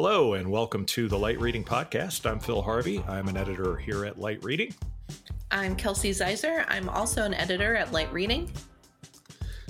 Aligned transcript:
Hello, 0.00 0.34
and 0.34 0.48
welcome 0.48 0.86
to 0.86 1.08
the 1.08 1.18
Light 1.18 1.40
Reading 1.40 1.64
Podcast. 1.64 2.24
I'm 2.24 2.38
Phil 2.38 2.62
Harvey. 2.62 3.02
I'm 3.08 3.26
an 3.26 3.36
editor 3.36 3.76
here 3.76 4.04
at 4.04 4.16
Light 4.16 4.40
Reading. 4.44 4.72
I'm 5.50 5.74
Kelsey 5.74 6.12
Zeiser. 6.12 6.64
I'm 6.68 6.88
also 6.88 7.24
an 7.24 7.34
editor 7.34 7.74
at 7.74 7.90
Light 7.90 8.12
Reading. 8.12 8.48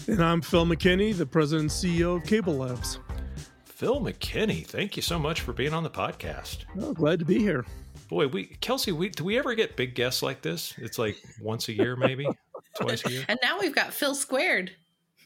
And 0.06 0.22
I'm 0.22 0.42
Phil 0.42 0.66
McKinney, 0.66 1.16
the 1.16 1.24
president 1.24 1.72
and 1.82 1.94
CEO 1.94 2.16
of 2.16 2.24
Cable 2.24 2.58
Labs. 2.58 2.98
Phil 3.64 4.02
McKinney, 4.02 4.66
thank 4.66 4.96
you 4.96 5.02
so 5.02 5.18
much 5.18 5.40
for 5.40 5.54
being 5.54 5.72
on 5.72 5.82
the 5.82 5.88
podcast. 5.88 6.66
Oh, 6.78 6.92
glad 6.92 7.20
to 7.20 7.24
be 7.24 7.38
here. 7.38 7.64
Boy, 8.10 8.28
we 8.28 8.48
Kelsey, 8.60 8.92
we 8.92 9.08
do 9.08 9.24
we 9.24 9.38
ever 9.38 9.54
get 9.54 9.76
big 9.76 9.94
guests 9.94 10.22
like 10.22 10.42
this? 10.42 10.74
It's 10.76 10.98
like 10.98 11.16
once 11.40 11.68
a 11.68 11.72
year, 11.72 11.96
maybe 11.96 12.28
twice 12.78 13.02
a 13.06 13.10
year. 13.10 13.24
And 13.28 13.38
now 13.42 13.58
we've 13.58 13.74
got 13.74 13.94
Phil 13.94 14.14
squared. 14.14 14.72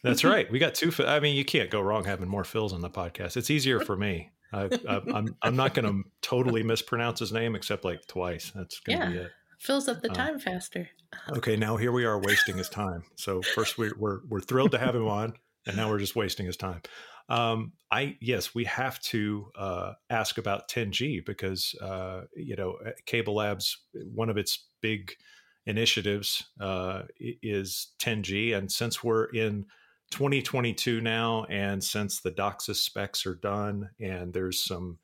That's 0.05 0.23
right. 0.23 0.49
We 0.53 0.61
got 0.61 0.77
two. 0.77 0.93
I 1.05 1.19
mean, 1.19 1.35
you 1.35 1.45
can't 1.45 1.71
go 1.71 1.81
wrong 1.81 2.05
having 2.05 2.29
more 2.29 2.45
Phils 2.45 2.73
on 2.73 2.83
the 2.83 2.91
podcast. 2.91 3.37
It's 3.37 3.51
easier 3.51 3.81
for 3.81 3.97
me. 3.97 4.31
I, 4.53 4.71
I'm 4.89 5.37
I'm 5.43 5.57
not 5.57 5.75
going 5.75 5.87
to 5.87 6.11
totally 6.21 6.63
mispronounce 6.63 7.19
his 7.21 7.33
name 7.33 7.55
except 7.55 7.85
like 7.85 8.07
twice. 8.07 8.51
That's 8.51 8.81
going 8.81 9.01
to 9.01 9.07
Yeah. 9.07 9.11
be 9.11 9.17
it. 9.19 9.33
Fills 9.59 9.87
up 9.89 10.03
the 10.03 10.11
Uh, 10.11 10.15
time 10.15 10.39
faster. 10.39 10.91
Okay, 11.37 11.57
now 11.57 11.77
here 11.77 11.93
we 11.93 12.05
are 12.05 12.19
wasting 12.19 12.57
his 12.57 12.69
time. 12.69 13.05
So 13.17 13.43
first 13.43 13.79
we, 13.79 13.93
we're 13.97 14.21
we're 14.29 14.41
thrilled 14.41 14.73
to 14.73 14.79
have 14.79 14.95
him 14.95 15.07
on, 15.07 15.35
and 15.67 15.77
now 15.77 15.89
we're 15.91 15.99
just 15.99 16.17
wasting 16.17 16.47
his 16.47 16.57
time. 16.57 16.81
Um, 17.29 17.75
I 17.91 18.17
yes, 18.21 18.55
we 18.55 18.65
have 18.65 18.99
to 19.03 19.51
uh, 19.55 19.93
ask 20.11 20.39
about 20.39 20.69
10G 20.69 21.21
because 21.21 21.75
uh, 21.81 22.23
you 22.35 22.57
know 22.57 22.79
Cable 23.07 23.35
Labs 23.37 23.79
one 23.93 24.31
of 24.31 24.37
its 24.37 24.69
big 24.81 25.13
initiatives 25.67 26.45
uh, 26.61 27.03
is 27.19 27.93
10G, 27.99 28.53
and 28.55 28.71
since 28.73 29.05
we're 29.05 29.27
in 29.27 29.67
2022 30.13 31.01
now, 31.01 31.45
and 31.49 31.83
since 31.83 32.21
the 32.21 32.31
DOCSIS 32.31 32.77
specs 32.77 33.27
are 33.27 33.35
done, 33.35 33.91
and 33.99 34.33
there's 34.33 34.63
some 34.63 34.99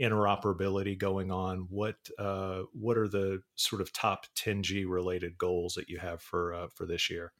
interoperability 0.00 0.96
going 0.98 1.30
on, 1.30 1.66
what 1.68 1.96
uh, 2.18 2.62
what 2.72 2.96
are 2.96 3.08
the 3.08 3.42
sort 3.56 3.82
of 3.82 3.92
top 3.92 4.26
10G 4.36 4.84
related 4.88 5.36
goals 5.36 5.74
that 5.74 5.88
you 5.88 5.98
have 5.98 6.22
for 6.22 6.54
uh, 6.54 6.68
for 6.74 6.86
this 6.86 7.10
year? 7.10 7.32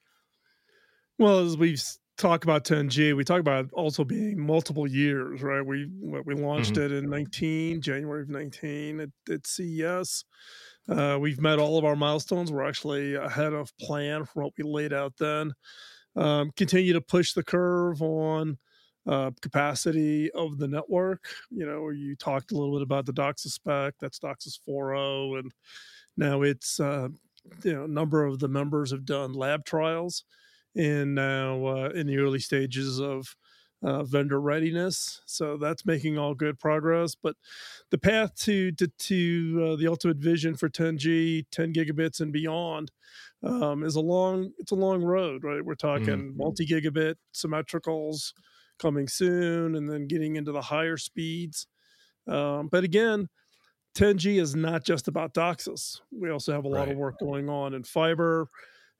Well, 1.18 1.38
as 1.38 1.56
we've 1.56 1.82
talked 2.16 2.44
about 2.44 2.64
10G, 2.64 3.16
we 3.16 3.24
talk 3.24 3.40
about 3.40 3.70
also 3.72 4.04
being 4.04 4.38
multiple 4.38 4.86
years, 4.86 5.42
right? 5.42 5.64
We 5.64 5.88
we 6.24 6.34
launched 6.34 6.76
it 6.76 6.92
in 6.92 7.08
19, 7.08 7.80
January 7.80 8.22
of 8.22 8.28
19 8.28 9.00
at, 9.00 9.10
at 9.32 9.46
CES. 9.46 10.24
Uh, 10.88 11.16
we've 11.20 11.40
met 11.40 11.58
all 11.58 11.78
of 11.78 11.84
our 11.84 11.96
milestones. 11.96 12.52
We're 12.52 12.68
actually 12.68 13.14
ahead 13.14 13.52
of 13.52 13.76
plan 13.78 14.26
for 14.26 14.42
what 14.42 14.52
we 14.58 14.64
laid 14.64 14.92
out 14.92 15.14
then. 15.18 15.52
Um, 16.16 16.52
continue 16.56 16.92
to 16.92 17.00
push 17.00 17.32
the 17.32 17.42
curve 17.42 18.00
on 18.02 18.58
uh, 19.06 19.30
capacity 19.42 20.30
of 20.32 20.58
the 20.58 20.68
network. 20.68 21.26
You 21.50 21.66
know, 21.66 21.90
you 21.90 22.16
talked 22.16 22.52
a 22.52 22.56
little 22.56 22.74
bit 22.74 22.82
about 22.82 23.06
the 23.06 23.12
DOCSIS 23.12 23.52
spec. 23.52 23.94
That's 24.00 24.18
DOCSIS 24.18 24.58
4.0, 24.68 25.40
and 25.40 25.52
now 26.16 26.42
it's 26.42 26.80
uh, 26.80 27.08
you 27.62 27.72
know 27.72 27.84
a 27.84 27.88
number 27.88 28.24
of 28.24 28.38
the 28.38 28.48
members 28.48 28.90
have 28.90 29.04
done 29.04 29.32
lab 29.32 29.64
trials 29.64 30.24
and 30.76 31.14
now 31.14 31.66
uh, 31.66 31.88
in 31.94 32.06
the 32.06 32.18
early 32.18 32.40
stages 32.40 33.00
of 33.00 33.36
uh, 33.82 34.02
vendor 34.02 34.40
readiness. 34.40 35.20
So 35.26 35.56
that's 35.56 35.84
making 35.84 36.18
all 36.18 36.34
good 36.34 36.58
progress. 36.58 37.14
But 37.14 37.36
the 37.90 37.98
path 37.98 38.34
to 38.40 38.72
to, 38.72 38.86
to 38.86 39.68
uh, 39.72 39.76
the 39.76 39.88
ultimate 39.88 40.16
vision 40.16 40.56
for 40.56 40.68
10G, 40.68 41.44
10 41.50 41.74
gigabits 41.74 42.20
and 42.20 42.32
beyond, 42.32 42.90
um, 43.44 43.84
is 43.84 43.96
a 43.96 44.00
long 44.00 44.52
it's 44.58 44.72
a 44.72 44.76
long 44.76 45.02
road, 45.04 45.44
right? 45.44 45.64
We're 45.64 45.74
talking 45.74 46.36
multi 46.36 46.66
gigabit 46.66 47.16
symmetricals 47.32 48.32
coming 48.78 49.08
soon, 49.08 49.76
and 49.76 49.88
then 49.88 50.06
getting 50.08 50.36
into 50.36 50.52
the 50.52 50.62
higher 50.62 50.96
speeds. 50.96 51.66
Um, 52.26 52.68
but 52.68 52.84
again. 52.84 53.28
10G 53.96 54.40
is 54.40 54.56
not 54.56 54.84
just 54.84 55.06
about 55.06 55.34
DOCSIS. 55.34 56.00
We 56.10 56.28
also 56.28 56.52
have 56.52 56.64
a 56.64 56.68
lot 56.68 56.80
Right. 56.80 56.90
of 56.90 56.96
work 56.96 57.16
going 57.20 57.48
on 57.48 57.74
in 57.74 57.84
fiber, 57.84 58.48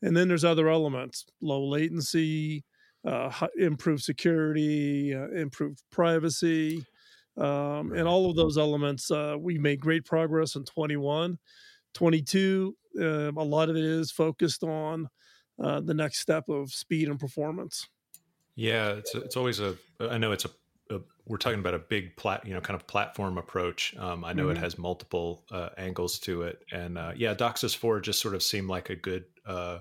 and 0.03 0.17
then 0.17 0.29
there's 0.29 0.45
other 0.45 0.69
elements: 0.69 1.27
low 1.41 1.65
latency, 1.67 2.65
uh, 3.05 3.49
improved 3.59 4.05
security, 4.05 5.13
uh, 5.13 5.31
improved 5.31 5.83
privacy, 5.91 6.87
um, 7.37 7.93
and 7.93 8.07
all 8.07 8.31
of 8.31 8.37
those 8.37 8.57
elements. 8.57 9.11
Uh, 9.11 9.35
we 9.37 9.59
made 9.59 9.81
great 9.81 10.05
progress 10.05 10.55
in 10.55 10.65
21, 10.65 11.39
22. 11.95 12.77
Um, 13.01 13.37
a 13.37 13.43
lot 13.45 13.71
of 13.71 13.77
it 13.77 13.85
is 13.85 14.13
focused 14.13 14.63
on 14.65 15.09
uh, 15.63 15.81
the 15.81 15.95
next 15.95 16.21
step 16.21 16.49
of 16.49 16.71
speed 16.73 17.09
and 17.09 17.19
performance. 17.21 17.89
Yeah, 18.57 18.93
it's 18.93 19.15
it's 19.15 19.37
always 19.37 19.61
a. 19.61 19.77
I 20.01 20.19
know 20.19 20.33
it's 20.33 20.45
a. 20.45 20.51
a 20.91 21.01
we're 21.27 21.39
talking 21.39 21.59
about 21.59 21.75
a 21.75 21.79
big 21.79 22.17
plat, 22.17 22.47
you 22.47 22.55
know, 22.55 22.61
kind 22.61 22.79
of 22.79 22.87
platform 22.87 23.39
approach. 23.39 23.97
Um, 23.97 24.25
I 24.25 24.33
know 24.33 24.51
it 24.51 24.59
Mhm. 24.59 24.59
has 24.59 24.79
multiple 24.79 25.45
uh, 25.51 25.71
angles 25.77 26.19
to 26.21 26.43
it, 26.43 26.65
and 26.71 26.97
uh, 26.99 27.13
yeah, 27.17 27.35
DOCSIS 27.35 27.75
four 27.77 28.01
just 28.01 28.21
sort 28.21 28.35
of 28.35 28.43
seemed 28.43 28.69
like 28.69 28.91
a 28.91 28.97
good 28.97 29.25
uh, 29.45 29.81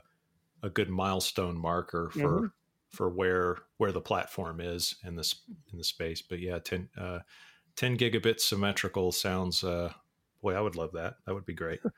a 0.64 0.70
good 0.70 0.90
milestone 0.90 1.58
marker 1.58 2.10
for 2.12 2.44
Mhm. 2.44 2.54
for 2.92 3.10
where 3.10 3.60
where 3.78 3.92
the 3.94 4.02
platform 4.02 4.62
is 4.62 4.96
in 5.04 5.16
this 5.16 5.44
in 5.72 5.78
the 5.78 5.84
space. 5.86 6.22
But 6.22 6.40
yeah, 6.40 6.60
10, 6.60 6.90
uh, 6.98 7.20
10 7.76 7.98
gigabit 7.98 8.40
symmetrical 8.42 9.12
sounds. 9.12 9.64
Uh, 9.64 9.94
boy, 10.44 10.54
I 10.56 10.62
would 10.62 10.76
love 10.76 10.92
that. 10.94 11.16
That 11.26 11.34
would 11.36 11.46
be 11.48 11.56
great. 11.56 11.82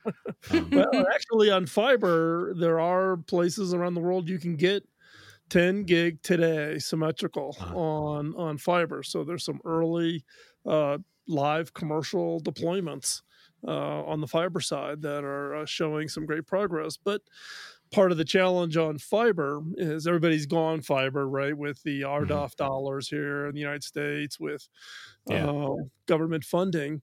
Um, 0.52 0.70
Well, 0.72 1.08
actually, 1.14 1.50
on 1.52 1.66
fiber, 1.66 2.54
there 2.56 2.80
are 2.80 3.18
places 3.18 3.74
around 3.74 3.96
the 3.96 4.02
world 4.02 4.30
you 4.30 4.40
can 4.40 4.56
get 4.58 4.88
10 5.50 5.84
gig 5.86 6.22
today 6.24 6.80
symmetrical 6.80 7.58
Uh-huh. 7.60 7.76
on 7.76 8.36
on 8.36 8.58
fiber. 8.58 9.04
So 9.04 9.24
there's 9.24 9.44
some 9.46 9.62
early 9.66 10.24
uh, 10.66 11.00
live 11.28 11.74
commercial 11.74 12.42
deployments 12.42 13.24
uh, 13.68 14.04
on 14.06 14.22
the 14.22 14.28
fiber 14.28 14.60
side 14.62 15.02
that 15.04 15.24
are 15.24 15.56
uh, 15.56 15.66
showing 15.66 16.10
some 16.10 16.26
great 16.28 16.46
progress. 16.48 16.98
But 16.98 17.22
part 17.92 18.12
of 18.12 18.18
the 18.18 18.26
challenge 18.26 18.78
on 18.78 18.98
fiber 19.00 19.62
is 19.78 20.08
everybody's 20.08 20.46
gone 20.48 20.82
fiber, 20.82 21.28
right? 21.30 21.58
With 21.58 21.84
the 21.84 22.04
RDOF 22.04 22.56
dollars 22.56 23.10
here 23.10 23.48
in 23.48 23.54
the 23.56 23.62
United 23.62 23.84
States, 23.84 24.40
with 24.40 24.68
Yeah. 25.30 25.48
uh, 25.48 25.76
government 26.08 26.44
funding. 26.44 27.02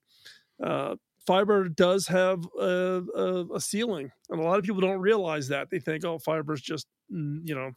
Uh, 0.62 0.96
fiber 1.26 1.68
does 1.68 2.06
have 2.06 2.44
a, 2.58 3.02
a, 3.14 3.54
a 3.54 3.60
ceiling, 3.60 4.10
and 4.30 4.40
a 4.40 4.42
lot 4.42 4.58
of 4.58 4.64
people 4.64 4.80
don't 4.80 5.00
realize 5.00 5.48
that. 5.48 5.70
They 5.70 5.80
think, 5.80 6.04
"Oh, 6.04 6.18
fiber's 6.18 6.60
just 6.60 6.86
mm, 7.12 7.40
you 7.44 7.54
know 7.54 7.72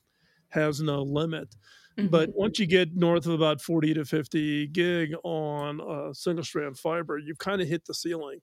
has 0.49 0.81
no 0.81 1.01
limit." 1.01 1.55
But 1.97 2.35
once 2.35 2.59
you 2.59 2.65
get 2.65 2.95
north 2.95 3.25
of 3.25 3.33
about 3.33 3.61
forty 3.61 3.93
to 3.93 4.03
fifty 4.03 4.67
gig 4.67 5.13
on 5.23 5.79
uh, 5.79 6.13
single 6.13 6.43
strand 6.43 6.77
fiber, 6.77 7.17
you've 7.17 7.39
kind 7.39 7.61
of 7.61 7.67
hit 7.67 7.85
the 7.85 7.93
ceiling. 7.93 8.39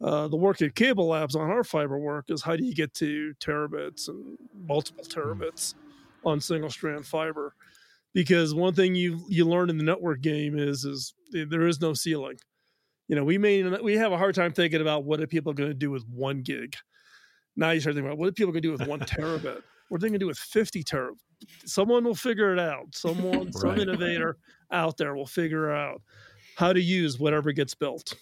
Uh, 0.00 0.28
the 0.28 0.36
work 0.36 0.62
at 0.62 0.74
Cable 0.74 1.08
Labs 1.08 1.36
on 1.36 1.50
our 1.50 1.62
fiber 1.62 1.98
work 1.98 2.26
is 2.30 2.42
how 2.42 2.56
do 2.56 2.64
you 2.64 2.74
get 2.74 2.94
to 2.94 3.34
terabits 3.38 4.08
and 4.08 4.38
multiple 4.66 5.04
terabits 5.04 5.74
on 6.24 6.40
single 6.40 6.70
strand 6.70 7.06
fiber? 7.06 7.54
Because 8.12 8.54
one 8.54 8.74
thing 8.74 8.94
you 8.94 9.24
you 9.28 9.44
learn 9.44 9.70
in 9.70 9.78
the 9.78 9.84
network 9.84 10.20
game 10.20 10.58
is 10.58 10.84
is 10.84 11.14
there 11.30 11.66
is 11.66 11.80
no 11.80 11.94
ceiling 11.94 12.38
you 13.10 13.16
know, 13.16 13.24
we 13.24 13.38
may 13.38 13.64
we 13.80 13.96
have 13.96 14.12
a 14.12 14.16
hard 14.16 14.36
time 14.36 14.52
thinking 14.52 14.80
about 14.80 15.02
what 15.02 15.20
are 15.20 15.26
people 15.26 15.52
going 15.52 15.68
to 15.68 15.74
do 15.74 15.90
with 15.90 16.06
one 16.08 16.42
gig. 16.42 16.76
Now 17.56 17.72
you 17.72 17.80
start 17.80 17.96
thinking 17.96 18.06
about 18.06 18.18
what 18.18 18.28
are 18.28 18.32
people 18.32 18.52
going 18.52 18.62
to 18.62 18.68
do 18.68 18.70
with 18.70 18.86
one 18.86 19.00
terabit? 19.00 19.62
What 19.88 19.96
are 19.96 20.02
they 20.02 20.08
going 20.10 20.12
to 20.12 20.18
do 20.20 20.28
with 20.28 20.38
fifty 20.38 20.84
terabit? 20.84 21.16
Someone 21.64 22.04
will 22.04 22.14
figure 22.14 22.52
it 22.52 22.60
out. 22.60 22.94
Someone, 22.94 23.52
some 23.52 23.80
innovator 23.80 24.36
out 24.70 24.96
there 24.96 25.16
will 25.16 25.26
figure 25.26 25.72
out 25.72 26.00
how 26.54 26.72
to 26.72 26.80
use 26.80 27.18
whatever 27.18 27.50
gets 27.50 27.74
built. 27.74 28.14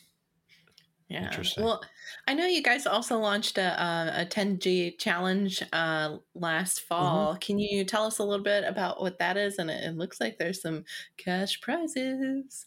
Yeah. 1.11 1.27
Interesting. 1.27 1.65
Well, 1.65 1.83
I 2.27 2.33
know 2.33 2.47
you 2.47 2.63
guys 2.63 2.87
also 2.87 3.19
launched 3.19 3.59
a, 3.59 3.83
uh, 3.83 4.23
a 4.23 4.27
10G 4.27 4.99
challenge 4.99 5.63
uh, 5.73 6.17
last 6.35 6.83
fall. 6.83 7.37
Can 7.37 7.59
you 7.59 7.85
tell 7.85 8.05
us 8.05 8.19
a 8.19 8.25
little 8.25 8.45
bit 8.45 8.65
about 8.65 9.03
what 9.03 9.19
that 9.19 9.37
is? 9.37 9.59
And 9.59 9.71
it, 9.71 9.85
it 9.85 9.97
looks 9.97 10.19
like 10.21 10.39
there's 10.39 10.63
some 10.63 10.85
cash 11.19 11.61
prizes. 11.61 12.67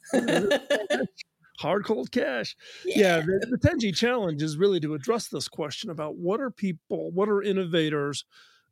Hard 1.61 1.85
cold 1.85 2.11
cash. 2.11 2.55
Yeah, 2.85 3.19
the, 3.19 3.47
the 3.51 3.57
10G 3.57 3.95
challenge 3.95 4.41
is 4.41 4.57
really 4.57 4.79
to 4.79 4.95
address 4.95 5.27
this 5.27 5.47
question 5.47 5.91
about 5.91 6.15
what 6.15 6.41
are 6.41 6.49
people, 6.49 7.11
what 7.11 7.29
are 7.29 7.43
innovators 7.43 8.25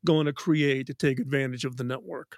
going 0.05 0.25
to 0.25 0.33
create 0.33 0.87
to 0.87 0.93
take 0.93 1.19
advantage 1.19 1.65
of 1.65 1.77
the 1.77 1.83
network. 1.83 2.37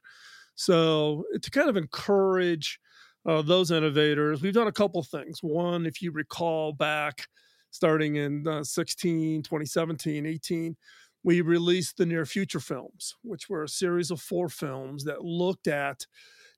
So 0.56 1.24
to 1.42 1.52
kind 1.52 1.70
of 1.70 1.78
encourage 1.78 2.80
uh, 3.26 3.42
those 3.42 3.72
innovators, 3.72 4.42
we've 4.42 4.54
done 4.54 4.68
a 4.68 4.74
couple 4.74 5.02
things. 5.04 5.40
One, 5.42 5.86
if 5.86 6.02
you 6.02 6.12
recall 6.12 6.74
back, 6.74 7.28
starting 7.70 8.18
in 8.18 8.46
uh, 8.46 8.64
16, 8.66 9.44
2017, 9.44 10.26
18, 10.26 10.76
we 11.24 11.40
released 11.40 11.96
the 11.96 12.06
Near 12.06 12.26
Future 12.26 12.60
films, 12.60 13.16
which 13.24 13.48
were 13.48 13.64
a 13.64 13.70
series 13.70 14.12
of 14.12 14.20
four 14.20 14.50
films 14.50 15.06
that 15.06 15.24
looked 15.24 15.68
at 15.68 16.06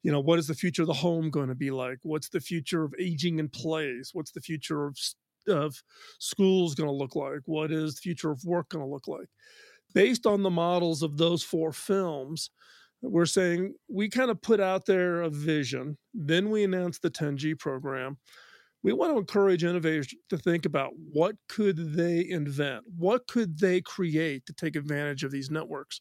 you 0.03 0.11
know 0.11 0.19
what 0.19 0.39
is 0.39 0.47
the 0.47 0.53
future 0.53 0.83
of 0.83 0.87
the 0.87 0.93
home 0.93 1.29
going 1.29 1.49
to 1.49 1.55
be 1.55 1.71
like? 1.71 1.97
What's 2.03 2.29
the 2.29 2.39
future 2.39 2.83
of 2.83 2.93
aging 2.99 3.39
in 3.39 3.49
place? 3.49 4.11
What's 4.13 4.31
the 4.31 4.41
future 4.41 4.85
of 4.85 4.97
of 5.47 5.81
schools 6.19 6.75
going 6.75 6.87
to 6.87 6.95
look 6.95 7.15
like? 7.15 7.41
What 7.45 7.71
is 7.71 7.95
the 7.95 8.01
future 8.01 8.31
of 8.31 8.43
work 8.45 8.69
going 8.69 8.83
to 8.83 8.89
look 8.89 9.07
like? 9.07 9.27
Based 9.93 10.25
on 10.25 10.43
the 10.43 10.49
models 10.49 11.03
of 11.03 11.17
those 11.17 11.43
four 11.43 11.71
films 11.71 12.49
we're 13.03 13.25
saying 13.25 13.73
we 13.89 14.09
kind 14.09 14.31
of 14.31 14.41
put 14.41 14.59
out 14.59 14.85
there 14.85 15.21
a 15.21 15.29
vision 15.29 15.97
then 16.13 16.49
we 16.49 16.63
announced 16.63 17.01
the 17.01 17.11
10g 17.11 17.59
program. 17.59 18.17
We 18.81 18.93
want 18.93 19.13
to 19.13 19.17
encourage 19.17 19.63
innovators 19.63 20.13
to 20.29 20.37
think 20.37 20.65
about 20.65 20.91
what 21.11 21.35
could 21.47 21.95
they 21.95 22.27
invent? 22.27 22.83
What 22.97 23.27
could 23.27 23.57
they 23.59 23.81
create 23.81 24.45
to 24.45 24.53
take 24.53 24.75
advantage 24.75 25.23
of 25.23 25.31
these 25.31 25.49
networks 25.49 25.99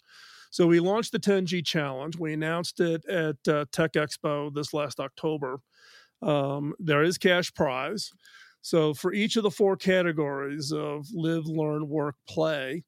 so 0.52 0.66
we 0.66 0.78
launched 0.78 1.10
the 1.10 1.18
10g 1.18 1.64
challenge 1.64 2.16
we 2.16 2.32
announced 2.32 2.78
it 2.78 3.04
at 3.06 3.36
uh, 3.48 3.64
tech 3.72 3.94
expo 3.94 4.54
this 4.54 4.72
last 4.72 5.00
october 5.00 5.58
um, 6.22 6.72
there 6.78 7.02
is 7.02 7.18
cash 7.18 7.52
prize 7.52 8.12
so 8.60 8.94
for 8.94 9.12
each 9.12 9.34
of 9.36 9.42
the 9.42 9.50
four 9.50 9.76
categories 9.76 10.70
of 10.70 11.06
live 11.12 11.46
learn 11.46 11.88
work 11.88 12.14
play 12.28 12.84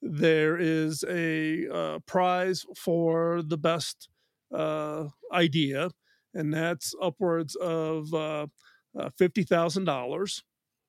there 0.00 0.56
is 0.56 1.04
a 1.08 1.68
uh, 1.68 1.98
prize 2.06 2.64
for 2.76 3.42
the 3.42 3.58
best 3.58 4.08
uh, 4.54 5.04
idea 5.32 5.90
and 6.34 6.52
that's 6.52 6.94
upwards 7.00 7.56
of 7.56 8.12
uh, 8.14 8.46
uh, 8.98 9.10
$50,000 9.20 10.42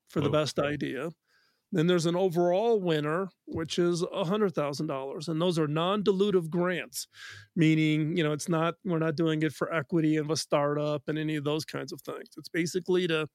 for 0.10 0.20
Whoa. 0.20 0.24
the 0.24 0.30
best 0.30 0.60
idea. 0.60 1.10
Then 1.74 1.88
there's 1.88 2.06
an 2.06 2.16
overall 2.16 2.80
winner, 2.80 3.30
which 3.46 3.80
is 3.80 4.04
$100,000. 4.04 5.28
And 5.28 5.42
those 5.42 5.58
are 5.58 5.68
non 5.68 6.04
dilutive 6.04 6.50
grants, 6.52 7.08
meaning, 7.56 8.16
you 8.16 8.24
know, 8.24 8.32
it's 8.32 8.48
not, 8.48 8.76
we're 8.86 9.00
not 9.00 9.16
doing 9.16 9.42
it 9.42 9.54
for 9.54 9.74
equity 9.74 10.18
of 10.18 10.30
a 10.30 10.38
startup 10.38 11.02
and 11.08 11.18
any 11.18 11.36
of 11.36 11.44
those 11.44 11.66
kinds 11.66 11.92
of 11.92 12.00
things. 12.02 12.30
It's 12.38 12.50
basically 12.50 13.08
to 13.08 13.28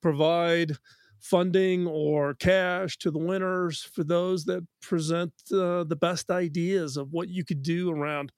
provide 0.00 0.72
funding 1.20 1.86
or 1.86 2.34
cash 2.34 2.96
to 2.98 3.10
the 3.10 3.18
winners 3.18 3.82
for 3.82 4.04
those 4.04 4.44
that 4.46 4.66
present 4.80 5.32
uh, 5.52 5.84
the 5.84 5.98
best 6.00 6.30
ideas 6.30 6.96
of 6.96 7.12
what 7.12 7.28
you 7.28 7.44
could 7.44 7.62
do 7.62 7.90
around 7.90 8.32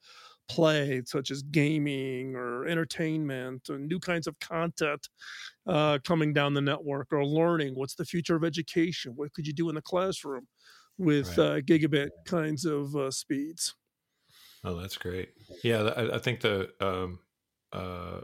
play, 0.49 1.03
such 1.05 1.31
as 1.31 1.43
gaming 1.43 2.35
or 2.35 2.67
entertainment 2.67 3.69
or 3.71 3.79
new 3.79 3.99
kinds 4.01 4.27
of 4.27 4.39
content 4.41 5.09
uh, 5.67 5.99
coming 6.05 6.33
down 6.33 6.55
the 6.55 6.61
network 6.61 7.13
or 7.13 7.25
learning. 7.25 7.75
What's 7.75 7.95
the 7.95 8.05
future 8.05 8.37
of 8.37 8.45
education? 8.45 9.13
What 9.17 9.33
could 9.33 9.47
you 9.47 9.53
do 9.53 9.69
in 9.69 9.75
the 9.75 9.83
classroom 9.83 10.47
with 10.97 11.37
right. 11.39 11.45
uh, 11.45 11.61
gigabit 11.61 12.09
kinds 12.27 12.65
of 12.65 12.95
uh, 12.97 13.11
speeds? 13.11 13.75
Oh, 14.65 14.81
that's 14.81 14.97
great. 14.97 15.31
Yeah, 15.63 15.83
I, 15.83 16.17
I 16.17 16.19
think 16.19 16.41
the 16.41 16.71
um, 16.81 17.21
uh, 17.73 18.21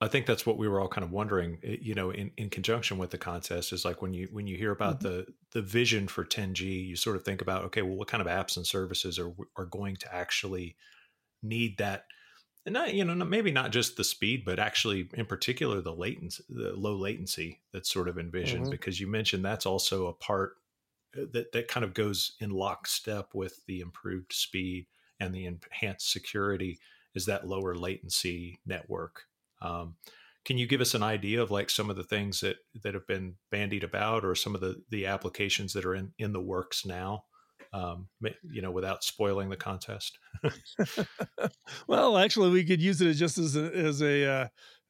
I 0.00 0.08
think 0.08 0.26
that's 0.26 0.46
what 0.46 0.56
we 0.56 0.66
were 0.66 0.80
all 0.80 0.88
kind 0.88 1.04
of 1.04 1.12
wondering. 1.12 1.58
Eh, 1.62 1.76
you 1.80 1.94
know, 1.94 2.10
in, 2.10 2.30
in 2.36 2.48
conjunction 2.48 2.98
with 2.98 3.10
the 3.10 3.18
contest, 3.18 3.72
is 3.72 3.84
like 3.84 4.00
when 4.00 4.14
you 4.14 4.28
when 4.32 4.46
you 4.46 4.56
hear 4.56 4.72
about 4.72 5.00
mm-hmm. 5.00 5.08
the 5.08 5.26
the 5.52 5.62
vision 5.62 6.08
for 6.08 6.24
10G, 6.24 6.86
you 6.86 6.96
sort 6.96 7.16
of 7.16 7.24
think 7.24 7.42
about 7.42 7.64
okay, 7.66 7.82
well, 7.82 7.96
what 7.96 8.08
kind 8.08 8.20
of 8.20 8.26
apps 8.26 8.56
and 8.56 8.66
services 8.66 9.18
are 9.18 9.32
are 9.56 9.66
going 9.66 9.96
to 9.96 10.14
actually 10.14 10.76
need 11.42 11.78
that 11.78 12.04
and 12.66 12.72
not 12.72 12.94
you 12.94 13.04
know 13.04 13.14
maybe 13.24 13.50
not 13.50 13.72
just 13.72 13.96
the 13.96 14.04
speed 14.04 14.44
but 14.44 14.58
actually 14.58 15.08
in 15.14 15.26
particular 15.26 15.80
the 15.80 15.94
latency 15.94 16.42
the 16.48 16.72
low 16.74 16.94
latency 16.94 17.60
that's 17.72 17.90
sort 17.90 18.08
of 18.08 18.18
envisioned 18.18 18.64
mm-hmm. 18.64 18.70
because 18.70 19.00
you 19.00 19.06
mentioned 19.06 19.44
that's 19.44 19.66
also 19.66 20.06
a 20.06 20.12
part 20.12 20.56
uh, 21.16 21.24
that 21.32 21.52
that 21.52 21.68
kind 21.68 21.84
of 21.84 21.94
goes 21.94 22.32
in 22.40 22.50
lockstep 22.50 23.34
with 23.34 23.64
the 23.66 23.80
improved 23.80 24.32
speed 24.32 24.86
and 25.18 25.34
the 25.34 25.46
enhanced 25.46 26.10
security 26.10 26.78
is 27.14 27.26
that 27.26 27.46
lower 27.46 27.74
latency 27.74 28.60
network 28.66 29.24
um, 29.62 29.94
can 30.44 30.56
you 30.56 30.66
give 30.66 30.80
us 30.80 30.94
an 30.94 31.02
idea 31.02 31.42
of 31.42 31.50
like 31.50 31.68
some 31.68 31.90
of 31.90 31.96
the 31.96 32.04
things 32.04 32.40
that 32.40 32.56
that 32.82 32.94
have 32.94 33.06
been 33.06 33.34
bandied 33.50 33.84
about 33.84 34.24
or 34.24 34.34
some 34.34 34.54
of 34.54 34.60
the 34.60 34.82
the 34.90 35.06
applications 35.06 35.72
that 35.72 35.84
are 35.84 35.94
in 35.94 36.12
in 36.18 36.32
the 36.32 36.40
works 36.40 36.84
now 36.84 37.24
um, 37.72 38.08
you 38.42 38.62
know, 38.62 38.70
without 38.70 39.04
spoiling 39.04 39.48
the 39.48 39.56
contest? 39.56 40.18
well, 41.86 42.18
actually, 42.18 42.50
we 42.50 42.64
could 42.64 42.80
use 42.80 43.00
it 43.00 43.14
just 43.14 43.38
as 43.38 43.56
a, 43.56 43.74
as 43.74 44.02
a 44.02 44.26
uh, 44.26 44.48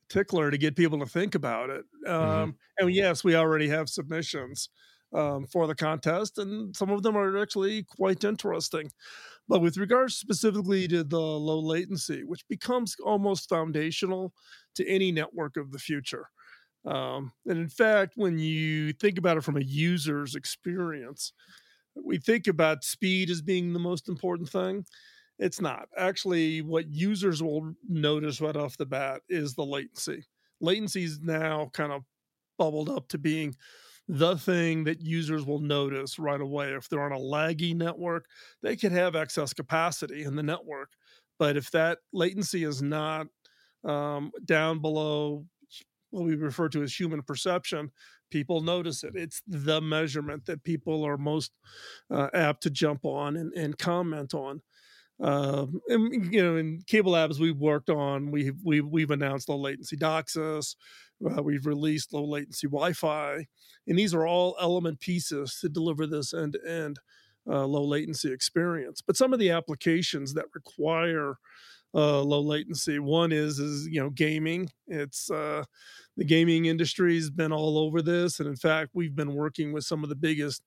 tickler 0.09 0.51
to 0.51 0.59
get 0.59 0.77
people 0.77 0.99
to 0.99 1.07
think 1.07 1.35
about 1.35 1.71
it. 1.71 1.85
Mm-hmm. 2.07 2.13
Um, 2.13 2.53
mm-hmm. 2.53 2.85
And 2.87 2.95
yes, 2.95 3.25
we 3.25 3.37
already 3.37 3.69
have 3.69 3.89
submissions 3.89 4.69
um, 5.15 5.47
for 5.47 5.67
the 5.67 5.75
contest, 5.75 6.39
and 6.39 6.75
some 6.75 6.91
of 6.91 7.03
them 7.03 7.17
are 7.17 7.39
actually 7.39 7.85
quite 7.85 8.25
interesting. 8.25 8.91
But 9.49 9.63
with 9.63 9.77
regards 9.77 10.15
specifically 10.15 10.87
to 10.89 11.03
the 11.03 11.19
low 11.19 11.59
latency, 11.61 12.23
which 12.25 12.47
becomes 12.49 12.97
almost 13.05 13.49
foundational 13.49 14.33
to 14.77 14.89
any 14.89 15.11
network 15.11 15.57
of 15.57 15.73
the 15.73 15.79
future. 15.79 16.29
Um, 16.87 17.33
and 17.47 17.59
in 17.59 17.69
fact, 17.69 18.13
when 18.17 18.39
you 18.39 18.93
think 18.93 19.19
about 19.19 19.37
it 19.37 19.45
from 19.45 19.57
a 19.57 19.63
user's 19.63 20.35
experience, 20.35 21.33
we 21.95 22.19
think 22.19 22.47
about 22.47 22.85
speed 22.85 23.31
as 23.31 23.43
being 23.43 23.73
the 23.73 23.79
most 23.79 24.09
important 24.09 24.49
thing. 24.49 24.85
It's 25.39 25.61
not. 25.61 25.89
Actually, 25.97 26.63
what 26.63 26.91
users 26.91 27.43
will 27.43 27.73
notice 27.89 28.41
right 28.41 28.57
off 28.57 28.77
the 28.77 28.87
bat 28.87 29.23
is 29.29 29.55
the 29.55 29.65
latency. 29.65 30.25
Latency 30.61 31.05
is 31.05 31.21
now 31.21 31.71
kind 31.73 31.93
of 31.93 32.03
bubbled 32.59 32.91
up 32.91 33.09
to 33.09 33.19
being 33.19 33.57
the 34.07 34.37
thing 34.37 34.85
that 34.85 35.01
users 35.01 35.47
will 35.47 35.61
notice 35.61 36.19
right 36.19 36.41
away. 36.41 36.73
If 36.73 36.89
they're 36.89 37.03
on 37.03 37.13
a 37.13 37.19
laggy 37.19 37.75
network, 37.75 38.27
they 38.63 38.77
could 38.77 38.93
have 38.93 39.17
excess 39.17 39.55
capacity 39.55 40.25
in 40.25 40.37
the 40.37 40.43
network. 40.43 40.91
But 41.39 41.57
if 41.57 41.71
that 41.71 41.99
latency 42.13 42.65
is 42.65 42.83
not 42.83 43.29
um, 43.85 44.33
down 44.45 44.81
below 44.81 45.47
what 46.11 46.25
we 46.25 46.35
refer 46.35 46.69
to 46.71 46.83
as 46.83 46.93
human 46.99 47.23
perception, 47.23 47.91
people 48.31 48.61
notice 48.61 49.05
it. 49.05 49.15
It's 49.15 49.43
the 49.47 49.81
measurement 49.81 50.47
that 50.47 50.65
people 50.65 51.05
are 51.05 51.17
most 51.17 51.53
uh, 52.11 52.29
apt 52.33 52.63
to 52.65 52.71
jump 52.71 53.05
on 53.05 53.37
and, 53.37 53.53
and 53.55 53.77
comment 53.79 54.35
on. 54.35 54.63
Um, 55.23 55.81
and 55.89 56.33
you 56.33 56.43
know, 56.43 56.57
in 56.57 56.81
Cable 56.87 57.13
Labs, 57.13 57.39
we've 57.39 57.59
worked 57.59 57.91
on 57.91 58.31
we've 58.31 58.57
we've 58.65 58.87
we've 58.87 59.11
announced 59.11 59.49
low 59.49 59.59
latency 59.59 59.97
DOCSIS, 59.97 60.77
uh, 61.31 61.43
we've 61.43 61.67
released 61.67 62.15
low 62.15 62.25
latency 62.25 62.67
Wi-Fi, 62.67 63.47
and 63.87 63.99
these 63.99 64.15
are 64.15 64.27
all 64.27 64.57
element 64.61 65.01
pieces 65.01 65.59
to 65.61 65.69
deliver 65.69 66.07
this 66.07 66.33
end-to-end 66.33 67.01
uh, 67.47 67.67
low 67.67 67.85
latency 67.85 68.33
experience. 68.33 69.03
But 69.07 69.17
some 69.17 69.35
of 69.35 69.39
the 69.39 69.51
applications 69.51 70.33
that 70.35 70.47
require 70.55 71.35
uh, 71.95 72.23
low 72.23 72.41
latency, 72.41 72.99
one 72.99 73.33
is 73.33 73.59
is 73.59 73.87
you 73.87 74.01
know 74.01 74.11
gaming. 74.11 74.71
It's 74.87 75.31
uh, 75.31 75.65
the 76.17 76.25
gaming 76.25 76.67
industry 76.67 77.17
has 77.17 77.31
been 77.31 77.53
all 77.53 77.79
over 77.79 78.03
this. 78.03 78.41
And 78.41 78.49
in 78.49 78.57
fact, 78.57 78.91
we've 78.93 79.17
been 79.17 79.35
working 79.35 79.73
with 79.73 79.85
some 79.85 80.03
of 80.03 80.11
the 80.11 80.17
biggest 80.17 80.63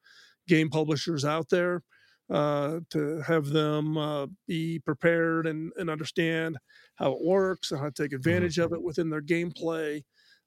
game 0.47 0.69
publishers 0.69 1.25
out 1.25 1.49
there 1.49 1.83
uh, 2.29 2.79
to 2.89 3.21
have 3.21 3.47
them 3.47 3.97
uh, 3.97 4.27
be 4.47 4.79
prepared 4.79 5.45
and, 5.45 5.71
and 5.77 5.89
understand 5.89 6.57
how 6.95 7.11
it 7.11 7.23
works 7.23 7.71
and 7.71 7.79
how 7.79 7.85
to 7.87 7.91
take 7.91 8.11
mm-hmm. 8.11 8.15
advantage 8.15 8.57
of 8.57 8.73
it 8.73 8.81
within 8.81 9.09
their 9.09 9.21
gameplay, 9.21 10.03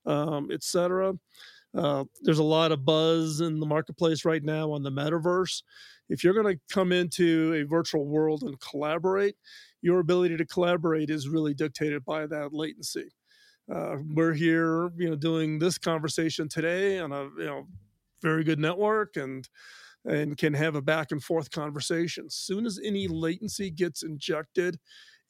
um, 0.06 0.50
etc. 0.50 1.14
Uh, 1.76 2.04
there's 2.22 2.38
a 2.38 2.44
lot 2.44 2.72
of 2.72 2.84
buzz 2.84 3.40
in 3.40 3.60
the 3.60 3.66
marketplace 3.66 4.24
right 4.24 4.42
now 4.42 4.72
on 4.72 4.82
the 4.82 4.90
metaverse. 4.90 5.62
If 6.08 6.24
you're 6.24 6.34
going 6.34 6.56
to 6.56 6.60
come 6.72 6.92
into 6.92 7.52
a 7.54 7.68
virtual 7.68 8.06
world 8.06 8.42
and 8.42 8.58
collaborate, 8.60 9.36
your 9.82 10.00
ability 10.00 10.36
to 10.36 10.46
collaborate 10.46 11.10
is 11.10 11.28
really 11.28 11.54
dictated 11.54 12.04
by 12.04 12.26
that 12.26 12.52
latency 12.52 13.10
uh, 13.72 13.96
we're 14.08 14.32
here, 14.32 14.90
you 14.96 15.10
know, 15.10 15.16
doing 15.16 15.58
this 15.58 15.78
conversation 15.78 16.48
today 16.48 16.98
on 16.98 17.12
a 17.12 17.24
you 17.38 17.44
know 17.44 17.66
very 18.22 18.44
good 18.44 18.58
network 18.58 19.16
and 19.16 19.48
and 20.04 20.36
can 20.36 20.54
have 20.54 20.76
a 20.76 20.82
back 20.82 21.10
and 21.10 21.22
forth 21.22 21.50
conversation. 21.50 22.26
As 22.26 22.34
soon 22.34 22.64
as 22.64 22.78
any 22.84 23.08
latency 23.08 23.70
gets 23.70 24.02
injected 24.04 24.78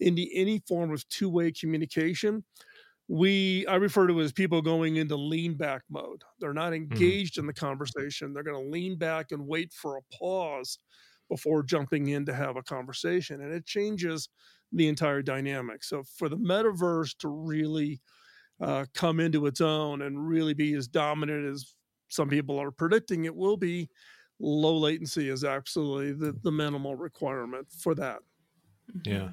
into 0.01 0.27
any 0.35 0.63
form 0.69 0.93
of 0.93 1.09
two 1.09 1.31
way 1.31 1.51
communication, 1.51 2.45
we 3.09 3.67
I 3.67 3.77
refer 3.77 4.07
to 4.07 4.21
it 4.21 4.25
as 4.25 4.33
people 4.33 4.61
going 4.61 4.97
into 4.97 5.17
lean 5.17 5.55
back 5.55 5.83
mode. 5.89 6.23
They're 6.39 6.53
not 6.53 6.73
mm-hmm. 6.73 6.93
engaged 6.93 7.35
mm-hmm. 7.35 7.41
in 7.41 7.47
the 7.47 7.55
conversation. 7.55 8.35
They're 8.35 8.43
going 8.43 8.63
to 8.63 8.71
lean 8.71 8.99
back 8.99 9.33
and 9.33 9.47
wait 9.47 9.73
for 9.73 9.97
a 9.97 10.03
pause 10.15 10.79
before 11.29 11.63
jumping 11.63 12.09
in 12.09 12.25
to 12.27 12.35
have 12.35 12.57
a 12.57 12.63
conversation, 12.63 13.41
and 13.41 13.53
it 13.53 13.67
changes 13.67 14.29
the 14.73 14.89
entire 14.89 15.23
dynamic. 15.23 15.85
So 15.85 16.03
for 16.03 16.29
the 16.29 16.37
metaverse 16.37 17.17
to 17.19 17.29
really 17.29 18.01
uh, 18.61 18.87
come 18.95 19.21
into 19.21 19.47
its 19.47 19.61
own 19.61 20.03
and 20.03 20.29
really 20.29 20.55
be 20.55 20.75
as 20.75 20.89
dominant 20.89 21.47
as 21.47 21.75
some 22.09 22.29
people 22.29 22.61
are 22.61 22.71
predicting 22.71 23.25
it 23.25 23.35
will 23.35 23.57
be, 23.57 23.89
low 24.39 24.77
latency 24.77 25.29
is 25.29 25.45
absolutely 25.45 26.13
the, 26.13 26.37
the 26.43 26.53
minimal 26.53 26.95
requirement 26.95 27.67
for 27.71 27.95
that. 27.95 28.19
Yeah. 29.05 29.31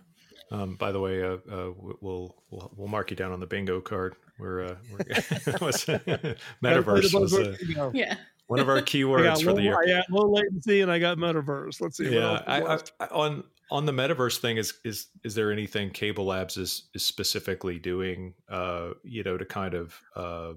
Um, 0.51 0.75
by 0.75 0.91
the 0.91 0.99
way, 0.99 1.23
uh, 1.23 1.37
uh, 1.51 1.71
we'll, 1.75 2.35
we'll 2.51 2.73
we'll 2.75 2.87
mark 2.87 3.09
you 3.09 3.17
down 3.17 3.31
on 3.31 3.39
the 3.39 3.47
bingo 3.47 3.81
card. 3.81 4.15
We're, 4.37 4.65
uh, 4.65 4.75
we're 4.91 4.97
metaverse 6.63 7.19
was 7.19 7.33
uh, 7.33 7.91
yeah 7.93 8.17
one 8.53 8.59
of 8.59 8.69
our 8.69 8.81
keywords 8.81 9.43
for 9.43 9.49
low, 9.49 9.55
the 9.55 9.63
year. 9.63 9.77
Got 9.85 10.11
low 10.11 10.29
latency 10.29 10.81
and 10.81 10.91
I 10.91 10.99
got 10.99 11.17
metaverse. 11.17 11.81
Let's 11.81 11.97
see. 11.97 12.13
Yeah, 12.13 12.43
I, 12.45 12.79
I, 12.99 13.07
on 13.07 13.43
on 13.71 13.85
the 13.85 13.91
metaverse 13.91 14.37
thing 14.37 14.57
is 14.57 14.73
is 14.83 15.07
is 15.23 15.35
there 15.35 15.51
anything 15.51 15.89
CableLabs 15.89 16.57
is 16.57 16.89
is 16.93 17.03
specifically 17.03 17.79
doing 17.79 18.35
uh 18.49 18.91
you 19.03 19.23
know 19.23 19.37
to 19.37 19.45
kind 19.45 19.73
of 19.73 19.99
uh 20.15 20.53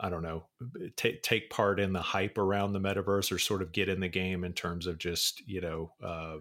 I 0.00 0.10
don't 0.10 0.22
know 0.22 0.44
take 0.96 1.22
take 1.22 1.50
part 1.50 1.78
in 1.78 1.92
the 1.92 2.02
hype 2.02 2.36
around 2.36 2.72
the 2.72 2.80
metaverse 2.80 3.30
or 3.32 3.38
sort 3.38 3.62
of 3.62 3.72
get 3.72 3.88
in 3.88 4.00
the 4.00 4.08
game 4.08 4.44
in 4.44 4.52
terms 4.52 4.86
of 4.86 4.98
just 4.98 5.46
you 5.46 5.60
know 5.60 5.92
uh 6.02 6.36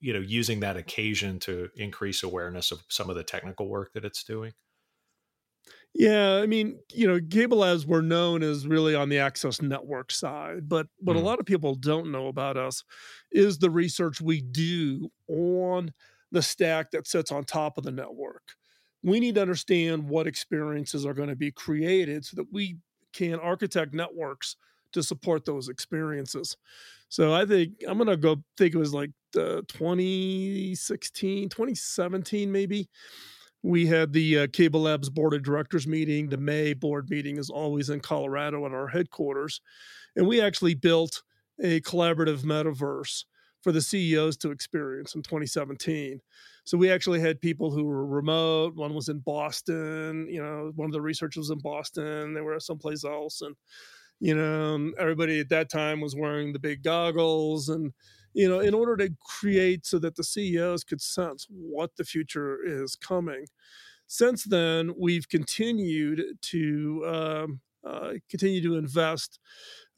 you 0.00 0.12
know 0.12 0.20
using 0.20 0.60
that 0.60 0.76
occasion 0.76 1.38
to 1.40 1.70
increase 1.76 2.22
awareness 2.22 2.70
of 2.70 2.82
some 2.88 3.08
of 3.08 3.16
the 3.16 3.24
technical 3.24 3.68
work 3.68 3.94
that 3.94 4.04
it's 4.04 4.22
doing 4.22 4.52
Yeah, 5.94 6.36
I 6.36 6.46
mean, 6.46 6.78
you 6.92 7.08
know, 7.08 7.18
cable 7.30 7.58
labs 7.58 7.84
were 7.84 8.02
known 8.02 8.42
as 8.42 8.66
really 8.66 8.94
on 8.94 9.08
the 9.08 9.18
access 9.18 9.60
network 9.60 10.12
side, 10.12 10.68
but 10.68 10.86
what 10.98 11.16
mm. 11.16 11.20
a 11.20 11.22
lot 11.22 11.40
of 11.40 11.46
people 11.46 11.74
don't 11.74 12.12
know 12.12 12.28
about 12.28 12.56
us 12.56 12.84
is 13.32 13.58
the 13.58 13.70
research 13.70 14.20
we 14.20 14.40
do 14.40 15.10
on 15.28 15.92
the 16.30 16.42
stack 16.42 16.92
that 16.92 17.08
sits 17.08 17.32
on 17.32 17.42
top 17.42 17.76
of 17.76 17.84
the 17.84 17.90
network. 17.90 18.52
We 19.02 19.18
need 19.18 19.34
to 19.34 19.42
understand 19.42 20.08
what 20.08 20.28
experiences 20.28 21.04
are 21.04 21.14
going 21.14 21.28
to 21.28 21.36
be 21.36 21.50
created 21.50 22.24
so 22.24 22.36
that 22.36 22.52
we 22.52 22.76
can 23.12 23.40
architect 23.40 23.92
networks 23.92 24.56
to 24.92 25.02
support 25.02 25.44
those 25.44 25.68
experiences. 25.68 26.56
So 27.08 27.34
I 27.34 27.46
think 27.46 27.72
I'm 27.88 27.98
going 27.98 28.08
to 28.08 28.16
go 28.16 28.36
think 28.56 28.74
it 28.74 28.78
was 28.78 28.94
like 28.94 29.10
uh, 29.36 29.62
2016, 29.68 31.48
2017 31.48 32.52
maybe 32.52 32.88
we 33.62 33.86
had 33.86 34.12
the 34.12 34.38
uh, 34.38 34.46
Cable 34.52 34.82
Labs 34.82 35.10
board 35.10 35.34
of 35.34 35.42
directors 35.42 35.86
meeting. 35.86 36.28
The 36.28 36.36
May 36.36 36.72
board 36.74 37.10
meeting 37.10 37.36
is 37.36 37.50
always 37.50 37.90
in 37.90 38.00
Colorado 38.00 38.64
at 38.66 38.72
our 38.72 38.88
headquarters. 38.88 39.60
And 40.16 40.26
we 40.26 40.40
actually 40.40 40.74
built 40.74 41.22
a 41.62 41.80
collaborative 41.80 42.40
metaverse 42.40 43.24
for 43.62 43.72
the 43.72 43.82
CEOs 43.82 44.36
to 44.38 44.50
experience 44.50 45.14
in 45.14 45.22
2017. 45.22 46.20
So 46.64 46.78
we 46.78 46.90
actually 46.90 47.20
had 47.20 47.40
people 47.40 47.70
who 47.70 47.84
were 47.84 48.06
remote. 48.06 48.76
One 48.76 48.94
was 48.94 49.08
in 49.08 49.18
Boston. 49.18 50.26
You 50.30 50.42
know, 50.42 50.72
one 50.74 50.86
of 50.86 50.92
the 50.92 51.00
researchers 51.00 51.42
was 51.42 51.50
in 51.50 51.58
Boston. 51.58 52.34
They 52.34 52.40
were 52.40 52.58
someplace 52.60 53.04
else, 53.04 53.40
and 53.40 53.56
you 54.20 54.34
know, 54.34 54.92
everybody 54.98 55.40
at 55.40 55.48
that 55.48 55.70
time 55.70 56.00
was 56.00 56.14
wearing 56.14 56.52
the 56.52 56.58
big 56.58 56.82
goggles 56.82 57.68
and 57.70 57.92
you 58.32 58.48
know, 58.48 58.60
in 58.60 58.74
order 58.74 58.96
to 58.96 59.14
create 59.20 59.86
so 59.86 59.98
that 59.98 60.16
the 60.16 60.24
CEOs 60.24 60.84
could 60.84 61.00
sense 61.00 61.46
what 61.50 61.96
the 61.96 62.04
future 62.04 62.58
is 62.64 62.96
coming. 62.96 63.46
Since 64.06 64.44
then, 64.44 64.92
we've 64.98 65.28
continued 65.28 66.22
to 66.42 67.04
um, 67.06 67.60
uh, 67.84 68.14
continue 68.28 68.62
to 68.62 68.76
invest. 68.76 69.38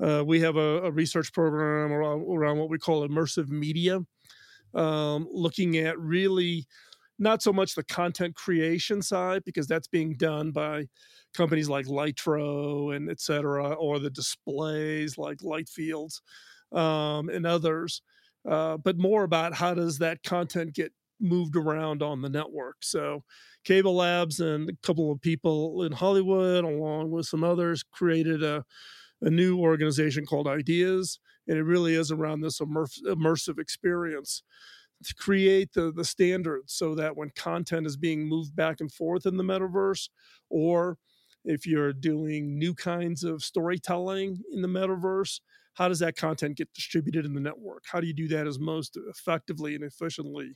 Uh, 0.02 0.22
we 0.24 0.40
have 0.40 0.56
a, 0.56 0.82
a 0.82 0.90
research 0.90 1.32
program 1.32 1.92
around, 1.92 2.22
around, 2.22 2.58
what 2.58 2.70
we 2.70 2.78
call 2.78 3.06
immersive 3.06 3.48
media, 3.48 4.00
um, 4.74 5.28
looking 5.30 5.78
at 5.78 5.98
really 5.98 6.66
not 7.18 7.42
so 7.42 7.52
much 7.52 7.74
the 7.74 7.84
content 7.84 8.34
creation 8.34 9.00
side 9.00 9.44
because 9.44 9.66
that's 9.66 9.88
being 9.88 10.14
done 10.14 10.50
by 10.50 10.86
companies 11.34 11.68
like 11.68 11.86
Lytro 11.86 12.94
and 12.94 13.10
et 13.10 13.20
cetera, 13.20 13.72
or 13.74 13.98
the 13.98 14.10
displays 14.10 15.18
like 15.18 15.38
Lightfields 15.38 16.20
um, 16.72 17.28
and 17.28 17.46
others 17.46 18.02
uh, 18.48 18.76
but 18.76 18.98
more 18.98 19.24
about 19.24 19.54
how 19.54 19.74
does 19.74 19.98
that 19.98 20.22
content 20.22 20.74
get 20.74 20.92
moved 21.20 21.56
around 21.56 22.02
on 22.02 22.20
the 22.22 22.28
network. 22.28 22.76
So, 22.80 23.24
Cable 23.64 23.94
Labs 23.96 24.40
and 24.40 24.68
a 24.70 24.76
couple 24.82 25.12
of 25.12 25.20
people 25.20 25.84
in 25.84 25.92
Hollywood, 25.92 26.64
along 26.64 27.10
with 27.10 27.26
some 27.26 27.44
others, 27.44 27.84
created 27.84 28.42
a, 28.42 28.64
a 29.20 29.30
new 29.30 29.58
organization 29.58 30.26
called 30.26 30.48
Ideas, 30.48 31.20
and 31.46 31.56
it 31.58 31.62
really 31.62 31.94
is 31.94 32.10
around 32.10 32.40
this 32.40 32.60
immersive 32.60 33.58
experience 33.58 34.42
to 35.04 35.14
create 35.14 35.72
the 35.72 35.92
the 35.92 36.04
standards 36.04 36.72
so 36.72 36.94
that 36.94 37.16
when 37.16 37.30
content 37.30 37.86
is 37.86 37.96
being 37.96 38.28
moved 38.28 38.54
back 38.54 38.80
and 38.80 38.92
forth 38.92 39.26
in 39.26 39.36
the 39.36 39.44
metaverse, 39.44 40.08
or 40.48 40.98
if 41.44 41.66
you're 41.66 41.92
doing 41.92 42.58
new 42.58 42.74
kinds 42.74 43.24
of 43.24 43.42
storytelling 43.42 44.38
in 44.52 44.62
the 44.62 44.68
metaverse, 44.68 45.40
how 45.74 45.88
does 45.88 45.98
that 46.00 46.16
content 46.16 46.56
get 46.56 46.72
distributed 46.74 47.24
in 47.24 47.34
the 47.34 47.40
network? 47.40 47.84
How 47.90 48.00
do 48.00 48.06
you 48.06 48.14
do 48.14 48.28
that 48.28 48.46
as 48.46 48.58
most 48.58 48.98
effectively 49.08 49.74
and 49.74 49.84
efficiently 49.84 50.52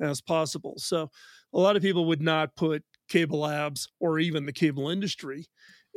as 0.00 0.20
possible? 0.20 0.74
So, 0.78 1.10
a 1.52 1.58
lot 1.58 1.76
of 1.76 1.82
people 1.82 2.06
would 2.06 2.22
not 2.22 2.56
put 2.56 2.82
cable 3.08 3.40
labs 3.40 3.88
or 4.00 4.18
even 4.18 4.46
the 4.46 4.52
cable 4.52 4.88
industry 4.88 5.46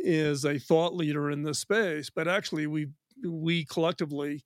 as 0.05 0.45
a 0.45 0.59
thought 0.59 0.95
leader 0.95 1.31
in 1.31 1.43
this 1.43 1.59
space, 1.59 2.09
but 2.09 2.27
actually, 2.27 2.67
we 2.67 2.87
we 3.27 3.65
collectively 3.65 4.43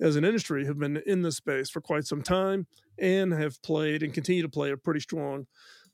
as 0.00 0.16
an 0.16 0.24
industry 0.24 0.66
have 0.66 0.78
been 0.78 0.96
in 1.06 1.22
this 1.22 1.36
space 1.36 1.70
for 1.70 1.80
quite 1.80 2.04
some 2.04 2.22
time 2.22 2.66
and 2.98 3.32
have 3.32 3.60
played 3.62 4.02
and 4.02 4.12
continue 4.12 4.42
to 4.42 4.48
play 4.48 4.70
a 4.70 4.76
pretty 4.76 5.00
strong 5.00 5.46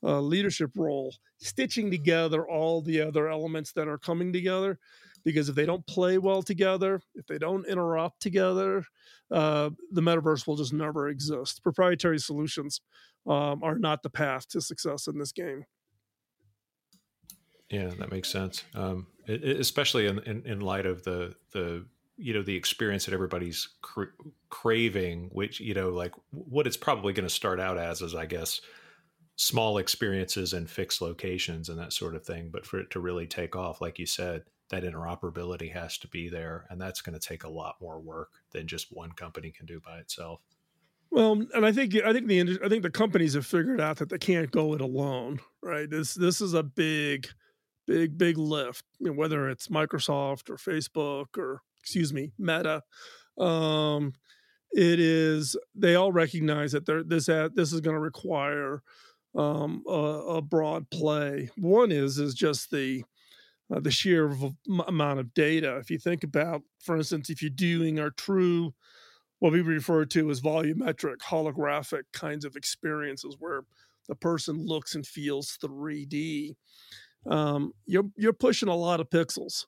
uh, 0.03 0.19
leadership 0.21 0.71
role, 0.75 1.13
stitching 1.39 1.91
together 1.91 2.47
all 2.47 2.81
the 2.81 3.01
other 3.01 3.27
elements 3.27 3.73
that 3.73 3.87
are 3.87 3.97
coming 3.97 4.31
together 4.31 4.79
because 5.23 5.49
if 5.49 5.55
they 5.55 5.65
don't 5.65 5.85
play 5.87 6.17
well 6.17 6.41
together, 6.41 7.01
if 7.15 7.25
they 7.27 7.37
don't 7.37 7.65
interrupt 7.67 8.21
together, 8.21 8.83
uh, 9.31 9.69
the 9.91 10.01
metaverse 10.01 10.47
will 10.47 10.55
just 10.55 10.73
never 10.73 11.09
exist. 11.09 11.63
Proprietary 11.63 12.19
solutions 12.19 12.81
um, 13.27 13.63
are 13.63 13.77
not 13.77 14.03
the 14.03 14.09
path 14.09 14.47
to 14.49 14.61
success 14.61 15.07
in 15.07 15.17
this 15.17 15.31
game. 15.31 15.65
Yeah, 17.69 17.91
that 17.99 18.11
makes 18.11 18.29
sense. 18.29 18.63
Um, 18.73 19.07
it, 19.27 19.43
it, 19.43 19.59
especially 19.59 20.07
in, 20.07 20.19
in, 20.19 20.43
in, 20.45 20.59
light 20.59 20.87
of 20.87 21.03
the 21.03 21.35
the 21.51 21.85
you 22.17 22.33
know 22.33 22.41
the 22.41 22.55
experience 22.55 23.05
that 23.05 23.13
everybody's 23.13 23.69
cra- 23.81 24.07
craving, 24.49 25.29
which 25.31 25.59
you 25.59 25.75
know 25.75 25.89
like 25.89 26.13
what 26.31 26.65
it's 26.65 26.77
probably 26.77 27.13
going 27.13 27.27
to 27.27 27.33
start 27.33 27.59
out 27.59 27.77
as 27.77 28.01
is 28.01 28.15
I 28.15 28.25
guess 28.25 28.59
small 29.35 29.77
experiences 29.77 30.51
and 30.51 30.69
fixed 30.69 30.99
locations 30.99 31.69
and 31.69 31.77
that 31.79 31.93
sort 31.93 32.15
of 32.15 32.25
thing. 32.25 32.49
But 32.51 32.65
for 32.65 32.79
it 32.79 32.89
to 32.91 32.99
really 32.99 33.27
take 33.27 33.55
off, 33.55 33.81
like 33.81 33.99
you 33.99 34.07
said, 34.07 34.43
that 34.69 34.83
interoperability 34.83 35.73
has 35.73 35.97
to 35.99 36.07
be 36.07 36.29
there 36.29 36.65
and 36.69 36.79
that's 36.79 37.01
going 37.01 37.19
to 37.19 37.27
take 37.27 37.43
a 37.43 37.49
lot 37.49 37.75
more 37.81 37.99
work 37.99 38.29
than 38.51 38.67
just 38.67 38.93
one 38.95 39.11
company 39.11 39.51
can 39.51 39.65
do 39.65 39.79
by 39.79 39.97
itself. 39.97 40.41
Well 41.11 41.43
and 41.55 41.65
i 41.65 41.71
think 41.71 41.95
i 41.95 42.13
think 42.13 42.27
the 42.27 42.59
i 42.63 42.69
think 42.69 42.83
the 42.83 42.91
companies 42.91 43.33
have 43.33 43.45
figured 43.45 43.81
out 43.81 43.97
that 43.97 44.09
they 44.09 44.19
can't 44.19 44.51
go 44.51 44.75
it 44.75 44.81
alone 44.81 45.39
right? 45.61 45.89
This 45.89 46.13
this 46.13 46.41
is 46.41 46.53
a 46.53 46.63
big 46.63 47.27
big 47.87 48.17
big 48.17 48.37
lift 48.37 48.85
you 48.99 49.07
know, 49.07 49.13
whether 49.13 49.49
it's 49.49 49.67
microsoft 49.67 50.49
or 50.49 50.55
facebook 50.55 51.37
or 51.37 51.61
excuse 51.79 52.13
me 52.13 52.31
meta. 52.37 52.83
Um 53.37 54.13
it 54.71 54.99
is 54.99 55.55
they 55.73 55.95
all 55.95 56.11
recognize 56.11 56.73
that 56.73 56.85
they're 56.85 57.03
this 57.03 57.25
this 57.25 57.73
is 57.73 57.81
going 57.81 57.95
to 57.95 57.99
require 57.99 58.83
um 59.35 59.83
a, 59.87 59.91
a 59.91 60.41
broad 60.41 60.89
play. 60.91 61.49
One 61.57 61.91
is 61.91 62.19
is 62.19 62.35
just 62.35 62.69
the 62.69 63.03
uh, 63.73 63.79
the 63.79 63.91
sheer 63.91 64.27
v- 64.27 64.55
amount 64.87 65.19
of 65.19 65.33
data. 65.33 65.77
If 65.77 65.89
you 65.89 65.97
think 65.97 66.23
about, 66.23 66.63
for 66.79 66.97
instance, 66.97 67.29
if 67.29 67.41
you're 67.41 67.49
doing 67.49 67.99
our 67.99 68.09
true, 68.11 68.73
what 69.39 69.53
we 69.53 69.61
refer 69.61 70.05
to 70.05 70.29
as 70.29 70.41
volumetric, 70.41 71.17
holographic 71.17 72.03
kinds 72.13 72.45
of 72.45 72.55
experiences 72.55 73.35
where 73.39 73.63
the 74.07 74.15
person 74.15 74.65
looks 74.65 74.95
and 74.95 75.05
feels 75.05 75.57
3D, 75.63 76.55
um, 77.25 77.73
you're 77.85 78.09
you're 78.15 78.33
pushing 78.33 78.69
a 78.69 78.75
lot 78.75 78.99
of 78.99 79.09
pixels 79.09 79.65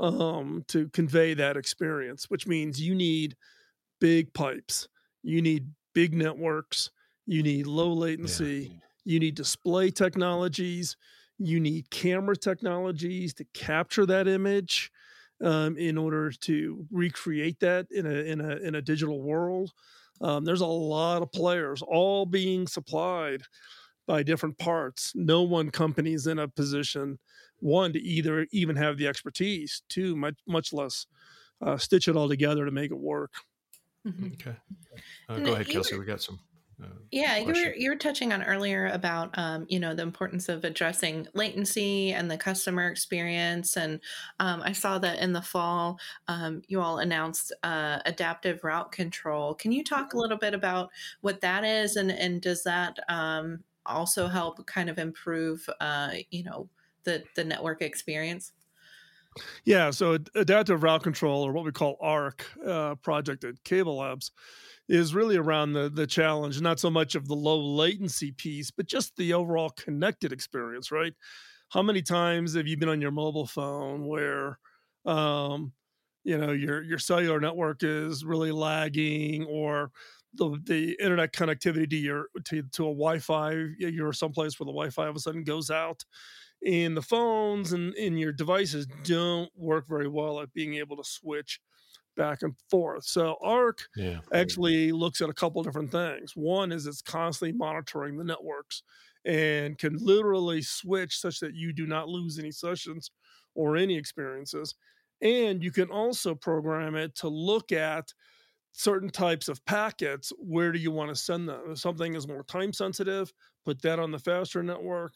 um, 0.00 0.64
to 0.68 0.88
convey 0.88 1.34
that 1.34 1.56
experience, 1.56 2.28
which 2.28 2.46
means 2.46 2.80
you 2.80 2.94
need 2.94 3.36
big 4.00 4.32
pipes, 4.34 4.88
you 5.22 5.40
need 5.40 5.68
big 5.94 6.14
networks, 6.14 6.90
you 7.26 7.42
need 7.42 7.66
low 7.66 7.92
latency, 7.92 8.70
yeah. 8.72 8.78
you 9.04 9.20
need 9.20 9.34
display 9.34 9.90
technologies 9.90 10.96
you 11.38 11.60
need 11.60 11.90
camera 11.90 12.36
technologies 12.36 13.34
to 13.34 13.44
capture 13.54 14.06
that 14.06 14.28
image 14.28 14.90
um, 15.42 15.76
in 15.76 15.98
order 15.98 16.30
to 16.30 16.86
recreate 16.90 17.60
that 17.60 17.86
in 17.90 18.06
a 18.06 18.14
in 18.14 18.40
a 18.40 18.56
in 18.56 18.74
a 18.74 18.82
digital 18.82 19.20
world. 19.20 19.72
Um, 20.20 20.44
there's 20.44 20.60
a 20.60 20.66
lot 20.66 21.22
of 21.22 21.32
players 21.32 21.82
all 21.82 22.24
being 22.24 22.66
supplied 22.66 23.42
by 24.06 24.22
different 24.22 24.58
parts. 24.58 25.12
No 25.14 25.42
one 25.42 25.70
company 25.70 26.12
is 26.12 26.26
in 26.26 26.38
a 26.38 26.48
position 26.48 27.18
one 27.60 27.92
to 27.92 28.00
either 28.00 28.46
even 28.52 28.76
have 28.76 28.98
the 28.98 29.08
expertise, 29.08 29.82
two 29.88 30.14
much 30.14 30.34
much 30.46 30.72
less 30.72 31.06
uh, 31.62 31.76
stitch 31.76 32.08
it 32.08 32.16
all 32.16 32.28
together 32.28 32.64
to 32.64 32.70
make 32.70 32.90
it 32.90 32.98
work. 32.98 33.32
Mm-hmm. 34.06 34.34
Okay, 34.34 34.56
uh, 35.28 35.38
go 35.38 35.54
ahead, 35.54 35.68
Kelsey. 35.68 35.98
We 35.98 36.04
got 36.04 36.22
some. 36.22 36.38
Uh, 36.82 36.86
yeah, 37.10 37.36
you 37.36 37.46
were 37.46 37.74
you 37.76 37.90
were 37.90 37.96
touching 37.96 38.32
on 38.32 38.42
earlier 38.42 38.88
about 38.88 39.36
um, 39.38 39.66
you 39.68 39.78
know 39.78 39.94
the 39.94 40.02
importance 40.02 40.48
of 40.48 40.64
addressing 40.64 41.28
latency 41.34 42.12
and 42.12 42.30
the 42.30 42.36
customer 42.36 42.88
experience, 42.88 43.76
and 43.76 44.00
um, 44.40 44.60
I 44.64 44.72
saw 44.72 44.98
that 44.98 45.20
in 45.20 45.32
the 45.32 45.42
fall 45.42 45.98
um, 46.26 46.62
you 46.66 46.80
all 46.80 46.98
announced 46.98 47.52
uh, 47.62 48.00
adaptive 48.06 48.64
route 48.64 48.90
control. 48.90 49.54
Can 49.54 49.70
you 49.70 49.84
talk 49.84 50.14
a 50.14 50.18
little 50.18 50.38
bit 50.38 50.54
about 50.54 50.90
what 51.20 51.40
that 51.42 51.64
is, 51.64 51.96
and 51.96 52.10
and 52.10 52.40
does 52.40 52.64
that 52.64 52.98
um, 53.08 53.62
also 53.86 54.26
help 54.26 54.66
kind 54.66 54.90
of 54.90 54.98
improve 54.98 55.68
uh, 55.80 56.10
you 56.30 56.42
know 56.42 56.68
the 57.04 57.22
the 57.36 57.44
network 57.44 57.82
experience? 57.82 58.52
Yeah, 59.64 59.90
so 59.90 60.18
adaptive 60.34 60.82
route 60.82 61.02
control, 61.02 61.42
or 61.42 61.52
what 61.52 61.64
we 61.64 61.72
call 61.72 61.96
ARC 62.00 62.46
uh, 62.66 62.94
project 62.96 63.44
at 63.44 63.62
Cable 63.64 63.96
Labs 63.98 64.30
is 64.88 65.14
really 65.14 65.36
around 65.36 65.72
the 65.72 65.90
the 65.90 66.06
challenge, 66.06 66.60
not 66.60 66.80
so 66.80 66.90
much 66.90 67.14
of 67.14 67.26
the 67.28 67.34
low 67.34 67.58
latency 67.58 68.32
piece, 68.32 68.70
but 68.70 68.86
just 68.86 69.16
the 69.16 69.32
overall 69.32 69.70
connected 69.70 70.32
experience, 70.32 70.90
right? 70.90 71.14
How 71.70 71.82
many 71.82 72.02
times 72.02 72.54
have 72.54 72.66
you 72.66 72.76
been 72.76 72.88
on 72.88 73.00
your 73.00 73.10
mobile 73.10 73.46
phone 73.46 74.06
where 74.06 74.58
um, 75.06 75.72
you 76.24 76.38
know 76.38 76.52
your 76.52 76.82
your 76.82 76.98
cellular 76.98 77.40
network 77.40 77.82
is 77.82 78.24
really 78.24 78.52
lagging 78.52 79.44
or 79.44 79.90
the, 80.36 80.58
the 80.64 80.96
internet 81.00 81.32
connectivity 81.32 81.88
to 81.88 81.96
your 81.96 82.26
to, 82.44 82.62
to 82.62 82.82
a 82.84 82.94
Wi-Fi, 82.94 83.52
you're 83.78 84.12
someplace 84.12 84.58
where 84.58 84.64
the 84.64 84.72
Wi-Fi 84.72 85.04
all 85.04 85.10
of 85.10 85.16
a 85.16 85.20
sudden 85.20 85.44
goes 85.44 85.70
out, 85.70 86.04
and 86.66 86.96
the 86.96 87.02
phones 87.02 87.72
and 87.72 87.94
in 87.94 88.16
your 88.16 88.32
devices 88.32 88.86
don't 89.04 89.50
work 89.56 89.86
very 89.88 90.08
well 90.08 90.40
at 90.40 90.52
being 90.52 90.74
able 90.74 90.96
to 90.96 91.04
switch 91.04 91.60
back 92.16 92.42
and 92.42 92.56
forth. 92.70 93.04
So 93.04 93.36
ARC 93.42 93.88
Yeah. 93.94 94.20
actually 94.32 94.92
looks 94.92 95.20
at 95.20 95.28
a 95.30 95.34
couple 95.34 95.62
different 95.62 95.90
things. 95.90 96.34
One 96.36 96.72
is 96.72 96.86
it's 96.86 97.02
constantly 97.02 97.56
monitoring 97.56 98.16
the 98.16 98.24
networks 98.24 98.82
and 99.24 99.78
can 99.78 99.96
literally 99.98 100.62
switch 100.62 101.18
such 101.18 101.40
that 101.40 101.54
you 101.54 101.72
do 101.72 101.86
not 101.86 102.08
lose 102.08 102.38
any 102.38 102.50
sessions 102.50 103.10
or 103.54 103.76
any 103.76 103.96
experiences. 103.96 104.74
And 105.20 105.62
you 105.62 105.70
can 105.70 105.90
also 105.90 106.34
program 106.34 106.94
it 106.96 107.14
to 107.16 107.28
look 107.28 107.72
at 107.72 108.12
certain 108.72 109.08
types 109.10 109.48
of 109.48 109.64
packets. 109.64 110.32
Where 110.38 110.72
do 110.72 110.78
you 110.78 110.90
want 110.90 111.10
to 111.10 111.16
send 111.16 111.48
them? 111.48 111.70
If 111.72 111.78
something 111.78 112.14
is 112.14 112.26
more 112.28 112.44
time 112.44 112.72
sensitive, 112.72 113.32
put 113.64 113.80
that 113.82 113.98
on 113.98 114.10
the 114.10 114.18
faster 114.18 114.62
network. 114.62 115.14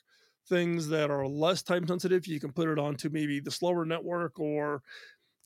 Things 0.49 0.88
that 0.88 1.11
are 1.11 1.26
less 1.26 1.62
time 1.62 1.87
sensitive, 1.87 2.26
you 2.26 2.40
can 2.40 2.52
put 2.52 2.69
it 2.69 2.78
onto 2.78 3.11
maybe 3.11 3.38
the 3.40 3.50
slower 3.50 3.85
network 3.85 4.38
or 4.40 4.83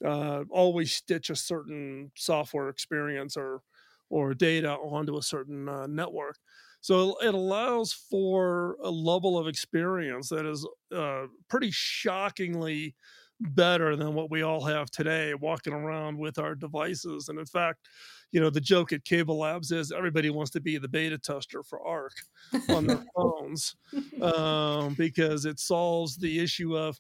uh, 0.05 0.45
always 0.51 0.93
stitch 0.93 1.31
a 1.31 1.37
certain 1.37 2.11
software 2.15 2.69
experience 2.69 3.37
or 3.37 3.63
or 4.11 4.35
data 4.35 4.73
onto 4.73 5.17
a 5.17 5.23
certain 5.23 5.69
uh, 5.69 5.87
network. 5.87 6.37
So 6.83 7.17
it 7.23 7.33
allows 7.33 7.93
for 7.93 8.77
a 8.83 8.91
level 8.91 9.39
of 9.39 9.47
experience 9.47 10.29
that 10.29 10.45
is 10.45 10.67
uh, 10.95 11.27
pretty 11.49 11.71
shockingly 11.71 12.95
better 13.41 13.97
than 13.97 14.15
what 14.15 14.31
we 14.31 14.43
all 14.43 14.65
have 14.65 14.91
today 14.91 15.35
walking 15.35 15.73
around 15.73 16.19
with 16.19 16.39
our 16.39 16.55
devices. 16.55 17.29
And 17.29 17.39
in 17.39 17.47
fact, 17.47 17.89
you 18.31 18.41
know, 18.41 18.51
the 18.51 18.61
joke 18.61 18.93
at 18.93 19.05
Cable 19.05 19.39
Labs 19.39 19.71
is 19.71 19.93
everybody 19.93 20.31
wants 20.31 20.51
to 20.53 20.61
be 20.61 20.79
the 20.79 20.89
beta 20.89 21.19
tester 21.19 21.63
for 21.63 21.87
ARC 21.87 22.13
on 22.69 22.87
their 22.87 23.05
phones 23.17 23.77
um, 24.21 24.95
because 24.95 25.45
it 25.45 25.61
solves 25.61 26.17
the 26.17 26.41
issue 26.41 26.77
of, 26.77 26.99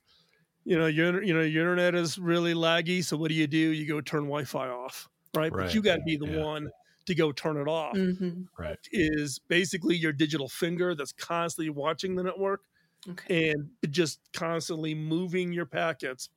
you 0.65 0.79
know, 0.79 0.87
your 0.87 1.23
you 1.23 1.35
know 1.35 1.41
your 1.43 1.63
internet 1.63 1.95
is 1.95 2.19
really 2.19 2.55
laggy. 2.55 3.05
So 3.05 3.17
what 3.17 3.29
do 3.29 3.35
you 3.35 3.47
do? 3.47 3.59
You 3.59 3.87
go 3.87 4.01
turn 4.01 4.23
Wi-Fi 4.25 4.69
off, 4.69 5.09
right? 5.35 5.53
Right. 5.53 5.67
But 5.67 5.75
you 5.75 5.83
got 5.83 5.97
to 5.97 6.03
be 6.03 6.17
the 6.17 6.27
Yeah. 6.27 6.43
one 6.43 6.71
to 7.07 7.15
go 7.15 7.33
turn 7.33 7.57
it 7.57 7.69
off. 7.69 7.97
Mhm. 7.97 8.49
Right. 8.59 8.79
Is 8.93 9.39
basically 9.39 9.97
your 9.97 10.13
digital 10.13 10.49
finger 10.49 10.95
that's 10.95 11.13
constantly 11.13 11.71
watching 11.71 12.15
the 12.17 12.23
network 12.23 12.63
Okay. 13.09 13.29
and 13.29 13.71
just 13.91 14.21
constantly 14.33 14.95
moving 14.95 15.53
your 15.53 15.67
packets 15.67 16.29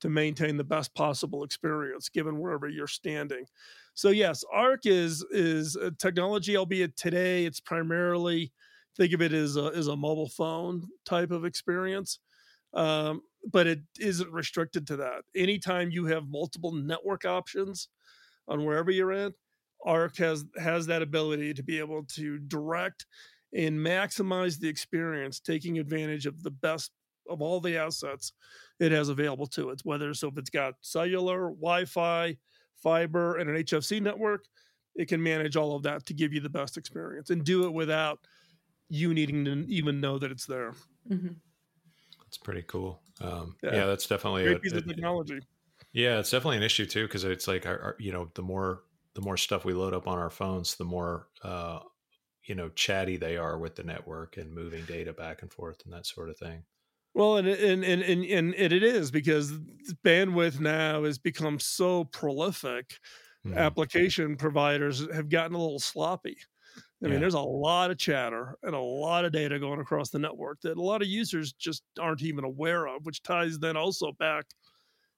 to 0.00 0.08
maintain 0.08 0.56
the 0.56 0.64
best 0.64 0.94
possible 0.94 1.44
experience 1.44 2.08
given 2.08 2.38
wherever 2.40 2.68
you're 2.68 2.88
standing 2.88 3.46
so 3.94 4.10
yes 4.10 4.44
arc 4.52 4.84
is 4.86 5.24
is 5.30 5.76
a 5.76 5.92
technology 5.92 6.56
albeit 6.56 6.96
today 6.96 7.44
it's 7.44 7.60
primarily 7.60 8.52
think 8.96 9.12
of 9.12 9.22
it 9.22 9.32
as 9.32 9.56
a, 9.56 9.66
as 9.74 9.86
a 9.86 9.96
mobile 9.96 10.28
phone 10.28 10.88
type 11.04 11.30
of 11.30 11.44
experience 11.44 12.18
um, 12.74 13.22
but 13.50 13.66
it 13.66 13.80
isn't 13.98 14.30
restricted 14.30 14.86
to 14.86 14.96
that 14.96 15.22
anytime 15.34 15.90
you 15.90 16.06
have 16.06 16.28
multiple 16.28 16.72
network 16.72 17.24
options 17.24 17.88
on 18.48 18.64
wherever 18.64 18.90
you're 18.90 19.12
at 19.12 19.32
arc 19.84 20.16
has 20.16 20.44
has 20.56 20.86
that 20.86 21.02
ability 21.02 21.52
to 21.52 21.62
be 21.62 21.78
able 21.78 22.04
to 22.04 22.38
direct 22.38 23.06
and 23.54 23.78
maximize 23.78 24.58
the 24.58 24.68
experience, 24.68 25.38
taking 25.38 25.78
advantage 25.78 26.26
of 26.26 26.42
the 26.42 26.50
best 26.50 26.92
of 27.28 27.42
all 27.42 27.60
the 27.60 27.76
assets 27.76 28.32
it 28.80 28.92
has 28.92 29.08
available 29.08 29.46
to 29.46 29.70
it. 29.70 29.80
Whether 29.84 30.14
so 30.14 30.28
if 30.28 30.38
it's 30.38 30.50
got 30.50 30.74
cellular, 30.80 31.50
Wi-Fi, 31.50 32.36
fiber, 32.82 33.36
and 33.36 33.50
an 33.50 33.56
HFC 33.56 34.00
network, 34.00 34.46
it 34.94 35.08
can 35.08 35.22
manage 35.22 35.56
all 35.56 35.76
of 35.76 35.82
that 35.82 36.06
to 36.06 36.14
give 36.14 36.32
you 36.32 36.40
the 36.40 36.48
best 36.48 36.76
experience 36.76 37.30
and 37.30 37.44
do 37.44 37.66
it 37.66 37.72
without 37.72 38.20
you 38.88 39.14
needing 39.14 39.44
to 39.44 39.64
even 39.68 40.00
know 40.00 40.18
that 40.18 40.30
it's 40.30 40.46
there. 40.46 40.74
Mhm. 41.08 41.36
It's 42.32 42.38
pretty 42.38 42.62
cool. 42.62 43.02
Um, 43.20 43.58
Yeah. 43.62 43.70
yeah. 43.70 43.86
that's 43.86 44.06
definitely 44.06 44.46
Great 44.46 44.60
a, 44.62 44.62
piece 44.62 44.74
of 44.74 44.86
technology. 44.86 45.40
yeah, 45.92 46.18
it's 46.20 46.30
definitely 46.30 46.56
an 46.58 46.62
issue 46.62 46.86
too 46.86 47.06
because 47.06 47.24
it's 47.24 47.46
like 47.46 47.66
our, 47.66 47.78
our, 47.80 47.96
you 47.98 48.12
know 48.12 48.30
the 48.34 48.42
more 48.42 48.84
the 49.14 49.20
more 49.20 49.36
stuff 49.36 49.64
we 49.64 49.74
load 49.74 49.92
up 49.94 50.06
on 50.08 50.18
our 50.18 50.30
phones, 50.30 50.76
the 50.76 50.84
more 50.84 51.28
uh, 51.42 51.80
you 52.46 52.54
know 52.54 52.70
chatty 52.70 53.16
they 53.16 53.36
are 53.36 53.58
with 53.58 53.76
the 53.76 53.84
network 53.84 54.36
and 54.36 54.52
moving 54.54 54.86
data 54.86 55.12
back 55.12 55.42
and 55.42 55.52
forth 55.52 55.84
and 55.84 55.92
that 55.94 56.06
sort 56.06 56.30
of 56.30 56.38
thing. 56.38 56.64
Well, 57.14 57.36
and 57.36 57.46
and 57.46 57.84
and 57.84 58.02
and, 58.02 58.24
and 58.24 58.72
it 58.72 58.82
is 58.82 59.10
because 59.10 59.52
bandwidth 60.04 60.60
now 60.60 61.04
has 61.04 61.18
become 61.18 61.58
so 61.60 62.04
prolific. 62.04 62.98
Mhm. 63.44 63.74
Application 63.76 64.36
providers 64.36 65.06
have 65.12 65.28
gotten 65.28 65.54
a 65.54 65.60
little 65.60 65.78
sloppy. 65.78 66.38
I 67.04 67.08
mean, 67.08 67.18
Yeah. 67.18 67.20
there's 67.20 67.34
a 67.34 67.40
lot 67.40 67.90
of 67.90 67.98
chatter 67.98 68.56
and 68.62 68.74
a 68.74 68.80
lot 68.80 69.24
of 69.24 69.32
data 69.32 69.58
going 69.58 69.80
across 69.80 70.10
the 70.10 70.20
network 70.20 70.60
that 70.62 70.76
a 70.78 70.82
lot 70.82 71.02
of 71.02 71.08
users 71.08 71.52
just 71.52 71.82
aren't 71.98 72.22
even 72.22 72.44
aware 72.44 72.86
of, 72.86 73.04
which 73.04 73.22
ties 73.22 73.58
then 73.58 73.76
also 73.76 74.12
back 74.12 74.46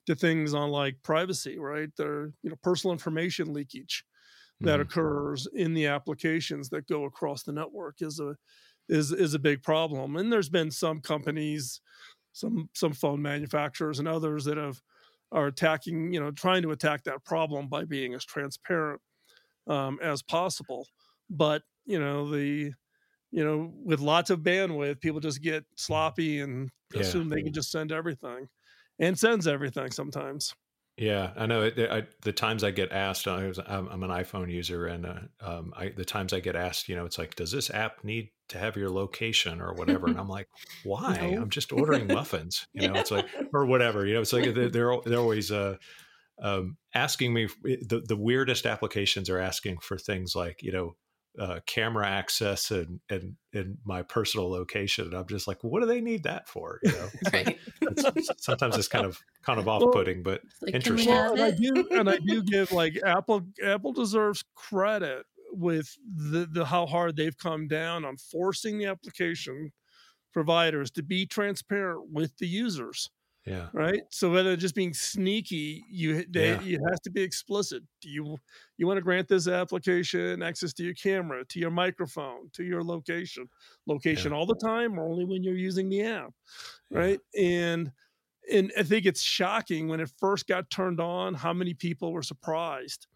to 0.06 0.14
things 0.14 0.54
on 0.54 0.70
like 0.70 1.02
privacy, 1.02 1.58
right? 1.58 1.90
There, 1.96 2.26
you 2.42 2.50
know, 2.50 2.56
personal 2.62 2.92
information 2.92 3.52
leakage 3.52 4.04
that 4.62 4.80
Mhm. 4.80 4.80
occurs 4.80 5.48
in 5.54 5.74
the 5.74 5.86
applications 5.86 6.70
that 6.70 6.88
go 6.88 7.04
across 7.04 7.44
the 7.44 7.52
network 7.52 8.02
is 8.02 8.20
a 8.20 8.36
is 8.88 9.12
is 9.12 9.34
a 9.34 9.38
big 9.38 9.62
problem. 9.62 10.16
And 10.16 10.32
there's 10.32 10.50
been 10.50 10.70
some 10.70 11.00
companies, 11.00 11.80
some 12.32 12.70
some 12.74 12.92
phone 12.94 13.22
manufacturers 13.22 13.98
and 13.98 14.08
others 14.08 14.44
that 14.46 14.58
have 14.58 14.82
are 15.32 15.46
attacking, 15.48 16.12
you 16.14 16.20
know, 16.20 16.30
trying 16.32 16.62
to 16.62 16.72
attack 16.72 17.04
that 17.04 17.24
problem 17.24 17.68
by 17.68 17.84
being 17.84 18.14
as 18.14 18.24
transparent 18.24 19.02
um, 19.66 19.98
as 20.02 20.22
possible. 20.22 20.88
But 21.30 21.62
you 21.84 21.98
know, 21.98 22.30
the 22.30 22.72
you 23.32 23.44
know, 23.44 23.72
with 23.84 24.00
lots 24.00 24.30
of 24.30 24.40
bandwidth, 24.40 25.00
people 25.00 25.20
just 25.20 25.42
get 25.42 25.64
sloppy 25.76 26.40
and 26.40 26.70
Yeah. 26.92 27.18
assume 27.18 27.28
they 27.30 27.42
can 27.42 27.52
just 27.52 27.70
send 27.72 27.92
everything, 27.92 28.48
and 29.00 29.18
sends 29.18 29.46
everything 29.48 29.90
sometimes. 29.92 30.54
Yeah, 30.96 31.32
I 31.36 31.46
know. 31.46 31.62
It, 31.64 31.76
I, 31.90 32.06
the 32.22 32.32
times 32.32 32.62
I 32.62 32.70
get 32.70 32.92
asked, 32.92 33.26
I 33.26 33.48
was, 33.48 33.58
I'm, 33.58 33.88
I'm 33.88 34.04
an 34.04 34.10
iPhone 34.10 34.48
user, 34.52 34.86
and 34.86 35.04
uh, 35.04 35.20
um, 35.40 35.72
I, 35.76 35.88
the 35.88 36.04
times 36.04 36.32
I 36.32 36.38
get 36.38 36.54
asked, 36.54 36.88
you 36.88 36.94
know, 36.94 37.04
it's 37.04 37.18
like, 37.18 37.34
does 37.34 37.50
this 37.50 37.68
app 37.70 38.04
need 38.04 38.30
to 38.50 38.58
have 38.58 38.76
your 38.76 38.90
location 38.90 39.60
or 39.60 39.74
whatever? 39.74 40.08
And 40.08 40.20
I'm 40.20 40.28
like, 40.28 40.48
why? 40.82 41.18
No. 41.18 41.40
I'm 41.40 41.50
just 41.50 41.72
ordering 41.72 42.08
muffins, 42.10 42.68
you 42.72 42.84
know. 42.84 42.98
It's 43.00 43.10
like, 43.10 43.26
or 43.52 43.66
whatever, 43.66 44.06
you 44.06 44.14
know. 44.14 44.20
It's 44.20 44.32
like 44.32 44.44
they're 44.54 44.68
they're, 44.70 44.96
they're 45.04 45.18
always 45.20 45.50
uh, 45.50 45.78
um, 46.42 46.78
asking 46.94 47.34
me. 47.34 47.46
The 47.64 48.02
the 48.06 48.16
weirdest 48.16 48.66
applications 48.66 49.30
are 49.30 49.38
asking 49.38 49.78
for 49.78 49.98
things 49.98 50.34
like, 50.36 50.62
you 50.62 50.72
know, 50.72 50.96
uh, 51.38 51.60
camera 51.66 52.06
access 52.06 52.70
and 52.70 53.00
and 53.10 53.34
and 53.52 53.78
my 53.84 54.02
personal 54.02 54.48
location. 54.50 55.06
And 55.06 55.14
I'm 55.14 55.26
just 55.26 55.48
like, 55.48 55.62
what 55.64 55.80
do 55.80 55.86
they 55.86 56.00
need 56.00 56.22
that 56.24 56.48
for? 56.48 56.78
You 56.82 56.92
know, 56.92 57.08
It's 57.12 57.32
like- 57.32 57.58
it's- 57.82 58.30
sometimes 58.38 58.76
it's 58.76 58.88
kind 58.88 59.04
of 59.06 59.18
kind 59.42 59.58
of 59.58 59.66
off 59.68 59.82
putting, 59.92 60.22
but 60.22 60.40
like, 60.62 60.74
Interesting. 60.74 61.12
and 61.12 61.40
I 61.40 61.50
do, 61.50 61.86
and 61.90 62.08
I 62.08 62.18
do 62.18 62.42
give 62.46 62.72
like 62.72 62.98
Apple. 63.04 63.42
Apple 63.64 63.92
deserves 63.92 64.44
credit 64.54 65.26
with 65.52 65.96
the, 66.16 66.48
the 66.50 66.64
how 66.64 66.86
hard 66.86 67.16
they've 67.16 67.36
come 67.38 67.68
down 67.68 68.04
on 68.04 68.16
forcing 68.16 68.78
the 68.78 68.86
application 68.86 69.72
providers 70.32 70.90
to 70.92 71.02
be 71.02 71.26
transparent 71.26 72.10
with 72.12 72.36
the 72.38 72.46
users. 72.46 73.10
Yeah. 73.46 73.68
Right. 73.74 74.02
So 74.10 74.32
rather 74.32 74.50
than 74.50 74.60
just 74.60 74.74
being 74.74 74.94
sneaky, 74.94 75.84
you 75.90 76.24
they, 76.28 76.50
Yeah. 76.50 76.60
it 76.62 76.80
has 76.90 77.00
to 77.00 77.10
be 77.10 77.22
explicit. 77.22 77.82
Do 78.00 78.08
you 78.08 78.38
you 78.78 78.86
want 78.86 78.96
to 78.98 79.02
grant 79.02 79.28
this 79.28 79.46
application 79.48 80.42
access 80.42 80.72
to 80.74 80.82
your 80.84 80.94
camera, 80.94 81.44
to 81.46 81.58
your 81.58 81.70
microphone, 81.70 82.50
to 82.54 82.64
your 82.64 82.82
location, 82.82 83.48
location 83.86 84.32
all 84.32 84.46
the 84.46 84.56
time, 84.56 84.98
or 84.98 85.06
only 85.08 85.24
when 85.24 85.42
you're 85.42 85.56
using 85.56 85.88
the 85.88 86.02
app? 86.02 86.32
Yeah. 86.90 86.98
Right. 86.98 87.20
And 87.38 87.92
and 88.50 88.72
I 88.78 88.82
think 88.82 89.06
it's 89.06 89.22
shocking 89.22 89.88
when 89.88 90.00
it 90.00 90.10
first 90.18 90.46
got 90.46 90.70
turned 90.70 91.00
on, 91.00 91.34
how 91.34 91.52
many 91.52 91.74
people 91.74 92.12
were 92.12 92.22
surprised 92.22 93.06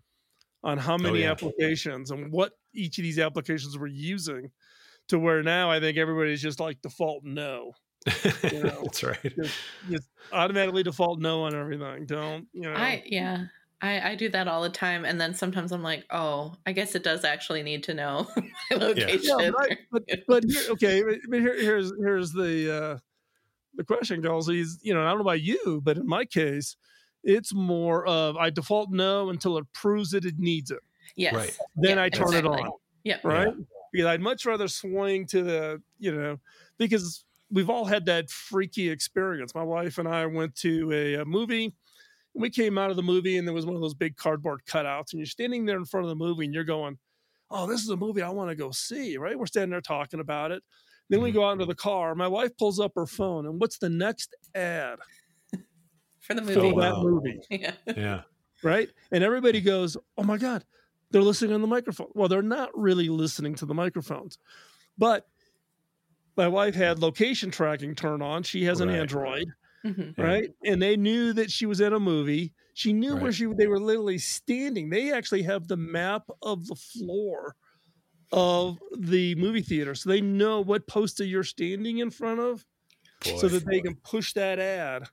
on 0.65 0.79
how 0.79 0.95
oh, 0.95 0.99
many 0.99 1.21
Oh, 1.21 1.23
yeah. 1.25 1.31
applications 1.33 2.11
and 2.11 2.33
what 2.33 2.53
each 2.75 2.99
of 2.99 3.03
these 3.03 3.19
applications 3.19 3.79
were 3.79 3.87
using. 3.87 4.51
To 5.09 5.19
where 5.19 5.43
now 5.43 5.71
I 5.71 5.81
think 5.81 5.97
everybody's 5.97 6.43
just 6.43 6.61
like 6.61 6.83
default 6.83 7.25
no 7.25 7.73
know, 8.63 8.81
That's 8.83 9.03
right. 9.03 9.35
just 9.91 10.09
automatically 10.33 10.83
default 10.83 11.21
no 11.21 11.43
on 11.45 11.55
everything. 11.55 12.07
Don't 12.07 12.47
you 12.53 12.63
know? 12.63 12.75
I 12.75 13.03
yeah. 13.07 13.47
I, 13.81 14.11
I 14.11 14.15
do 14.17 14.29
that 14.31 14.49
all 14.49 14.63
the 14.63 14.71
time, 14.71 15.05
and 15.05 15.21
then 15.21 15.35
sometimes 15.35 15.71
I'm 15.71 15.85
like, 15.85 16.05
oh, 16.11 16.57
I 16.67 16.73
guess 16.73 16.97
it 16.97 17.05
does 17.05 17.25
actually 17.25 17.63
need 17.63 17.85
to 17.85 17.95
know 17.95 18.27
my 18.71 18.77
location. 18.77 19.39
yeah, 19.39 19.51
but, 19.53 19.71
I, 19.71 19.79
but 19.93 20.03
but 20.27 20.45
here, 20.45 20.63
okay, 20.71 21.03
but 21.05 21.15
but 21.29 21.39
here, 21.39 21.55
here's 21.61 21.93
here's 21.97 22.33
the 22.33 22.75
uh, 22.75 22.99
the 23.77 23.85
question, 23.85 24.21
goes. 24.21 24.49
He's 24.49 24.79
you 24.83 24.95
know 24.95 25.03
I 25.03 25.11
don't 25.11 25.19
know 25.19 25.23
about 25.23 25.43
you, 25.43 25.81
but 25.85 25.97
in 25.97 26.09
my 26.09 26.25
case, 26.25 26.77
it's 27.23 27.55
more 27.55 28.05
of 28.07 28.37
I 28.37 28.51
default 28.51 28.91
no 28.91 29.31
until 29.31 29.59
it 29.59 29.67
proves 29.73 30.11
that 30.11 30.25
it 30.25 30.39
needs 30.39 30.71
it. 30.73 30.81
yes, 31.15 31.35
Right. 31.35 31.59
Then 31.77 31.99
Yeah, 31.99 32.03
I 32.03 32.09
turn 32.09 32.29
exactly. 32.29 32.59
it 32.59 32.65
on. 32.65 32.73
Yeah. 33.05 33.19
right? 33.23 33.55
Because 33.93 34.07
I'd 34.07 34.21
much 34.21 34.45
rather 34.45 34.69
swing 34.69 35.25
to 35.27 35.43
the, 35.43 35.83
you 35.99 36.15
know, 36.15 36.39
because 36.79 37.25
we've 37.51 37.71
all 37.71 37.85
had 37.85 38.07
that 38.07 38.31
freaky 38.31 38.91
experience. 38.91 39.55
My 39.55 39.63
wife 39.63 39.99
and 39.99 40.09
I 40.09 40.27
went 40.27 40.55
to 40.57 40.93
a, 40.93 41.15
a 41.15 41.25
movie. 41.25 41.75
We 42.35 42.51
came 42.51 42.79
out 42.79 42.91
of 42.91 42.97
the 42.97 43.03
movie 43.03 43.39
and 43.39 43.47
there 43.47 43.55
was 43.55 43.67
one 43.67 43.75
of 43.75 43.81
those 43.81 43.95
big 43.95 44.17
cardboard 44.17 44.61
cutouts, 44.67 45.13
and 45.13 45.19
you're 45.19 45.27
standing 45.27 45.65
there 45.65 45.79
in 45.79 45.85
front 45.85 46.05
of 46.05 46.11
the 46.11 46.17
movie 46.17 46.45
and 46.45 46.55
you're 46.55 46.65
going, 46.65 46.99
Oh, 47.51 47.67
this 47.67 47.83
is 47.83 47.89
a 47.89 47.97
movie 47.97 48.21
I 48.21 48.29
want 48.29 48.51
to 48.51 48.55
go 48.55 48.71
see, 48.71 49.17
right? 49.17 49.39
We're 49.39 49.47
standing 49.47 49.71
there 49.71 49.81
talking 49.81 50.21
about 50.21 50.51
it. 50.51 50.63
Then 51.09 51.23
we 51.23 51.31
mm-hmm. 51.31 51.39
go 51.39 51.49
out 51.49 51.53
into 51.53 51.65
the 51.65 51.75
car. 51.75 52.15
My 52.15 52.29
wife 52.29 52.57
pulls 52.59 52.79
up 52.79 52.93
her 52.95 53.07
phone, 53.07 53.47
and 53.47 53.59
what's 53.59 53.79
the 53.79 53.89
next 53.89 54.37
ad 54.55 54.99
For 56.21 56.35
the 56.35 56.43
for 56.43 56.61
movie. 56.61 56.73
wow. 56.73 56.81
that 56.81 57.03
movie? 57.03 57.41
Yeah. 57.51 57.73
Yeah. 57.87 58.21
Right? 58.63 58.91
And 59.13 59.25
everybody 59.25 59.61
goes, 59.61 59.97
"Oh 60.19 60.25
my 60.25 60.37
god, 60.37 60.65
they're 61.11 61.23
listening 61.23 61.55
on 61.55 61.63
the 61.63 61.67
microphone." 61.67 62.09
Well, 62.13 62.29
they're 62.29 62.43
not 62.43 62.77
really 62.77 63.09
listening 63.09 63.55
to 63.57 63.67
the 63.67 63.75
microphones, 63.75 64.37
but 64.99 65.27
my 66.39 66.49
wife 66.49 66.75
had 66.75 67.01
location 67.01 67.51
tracking 67.51 67.95
turned 67.95 68.23
on. 68.23 68.43
She 68.45 68.65
has 68.65 68.81
an 68.81 68.89
Right. 68.89 69.01
Android. 69.01 69.49
Mhm. 69.85 70.15
Yeah. 70.17 70.25
right? 70.25 70.51
And 70.65 70.81
they 70.81 70.97
knew 70.97 71.33
that 71.35 71.51
she 71.51 71.67
was 71.67 71.81
in 71.81 71.93
a 71.93 72.01
movie. 72.01 72.55
She 72.75 72.93
knew 72.93 73.17
where 73.17 73.33
she 73.33 73.47
they 73.47 73.67
were 73.67 73.81
literally 73.81 74.19
standing. 74.19 74.89
They 74.91 75.13
actually 75.13 75.43
have 75.43 75.69
the 75.69 75.77
map 75.77 76.29
of 76.43 76.67
the 76.67 76.75
floor 76.77 77.57
of 78.33 78.79
the 78.97 79.35
movie 79.37 79.63
theater, 79.63 79.95
so 79.95 80.09
they 80.11 80.21
know 80.21 80.61
what 80.61 80.87
poster 80.87 81.25
you're 81.25 81.43
standing 81.45 81.99
in 81.99 82.11
front 82.11 82.41
of, 82.41 82.67
so 83.25 83.43
Boy. 83.43 83.49
that 83.49 83.67
they 83.67 83.81
can 83.81 83.97
push 83.97 84.33
that 84.35 84.59
ad 84.59 85.05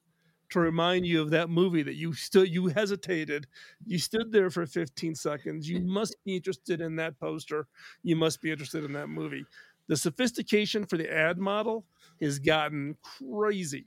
to 0.52 0.60
remind 0.60 1.06
you 1.08 1.22
of 1.22 1.30
that 1.32 1.50
movie 1.50 1.82
that 1.84 1.96
you 1.96 2.14
stood 2.14 2.48
you 2.50 2.68
hesitated 2.68 3.48
you 3.86 3.98
stood 3.98 4.32
there 4.32 4.50
for 4.52 4.66
15 4.68 5.16
seconds 5.16 5.68
you 5.68 5.80
must 5.82 6.16
be 6.24 6.36
interested 6.36 6.82
in 6.82 6.96
that 6.98 7.20
poster 7.20 7.68
you 8.04 8.16
must 8.16 8.42
be 8.42 8.52
interested 8.52 8.84
in 8.84 8.94
that 8.94 9.08
movie 9.10 9.44
the 9.88 9.98
sophistication 9.98 10.86
for 10.86 10.98
the 10.98 11.12
ad 11.12 11.38
model 11.38 11.86
has 12.22 12.40
gotten 12.40 12.96
crazy 13.20 13.86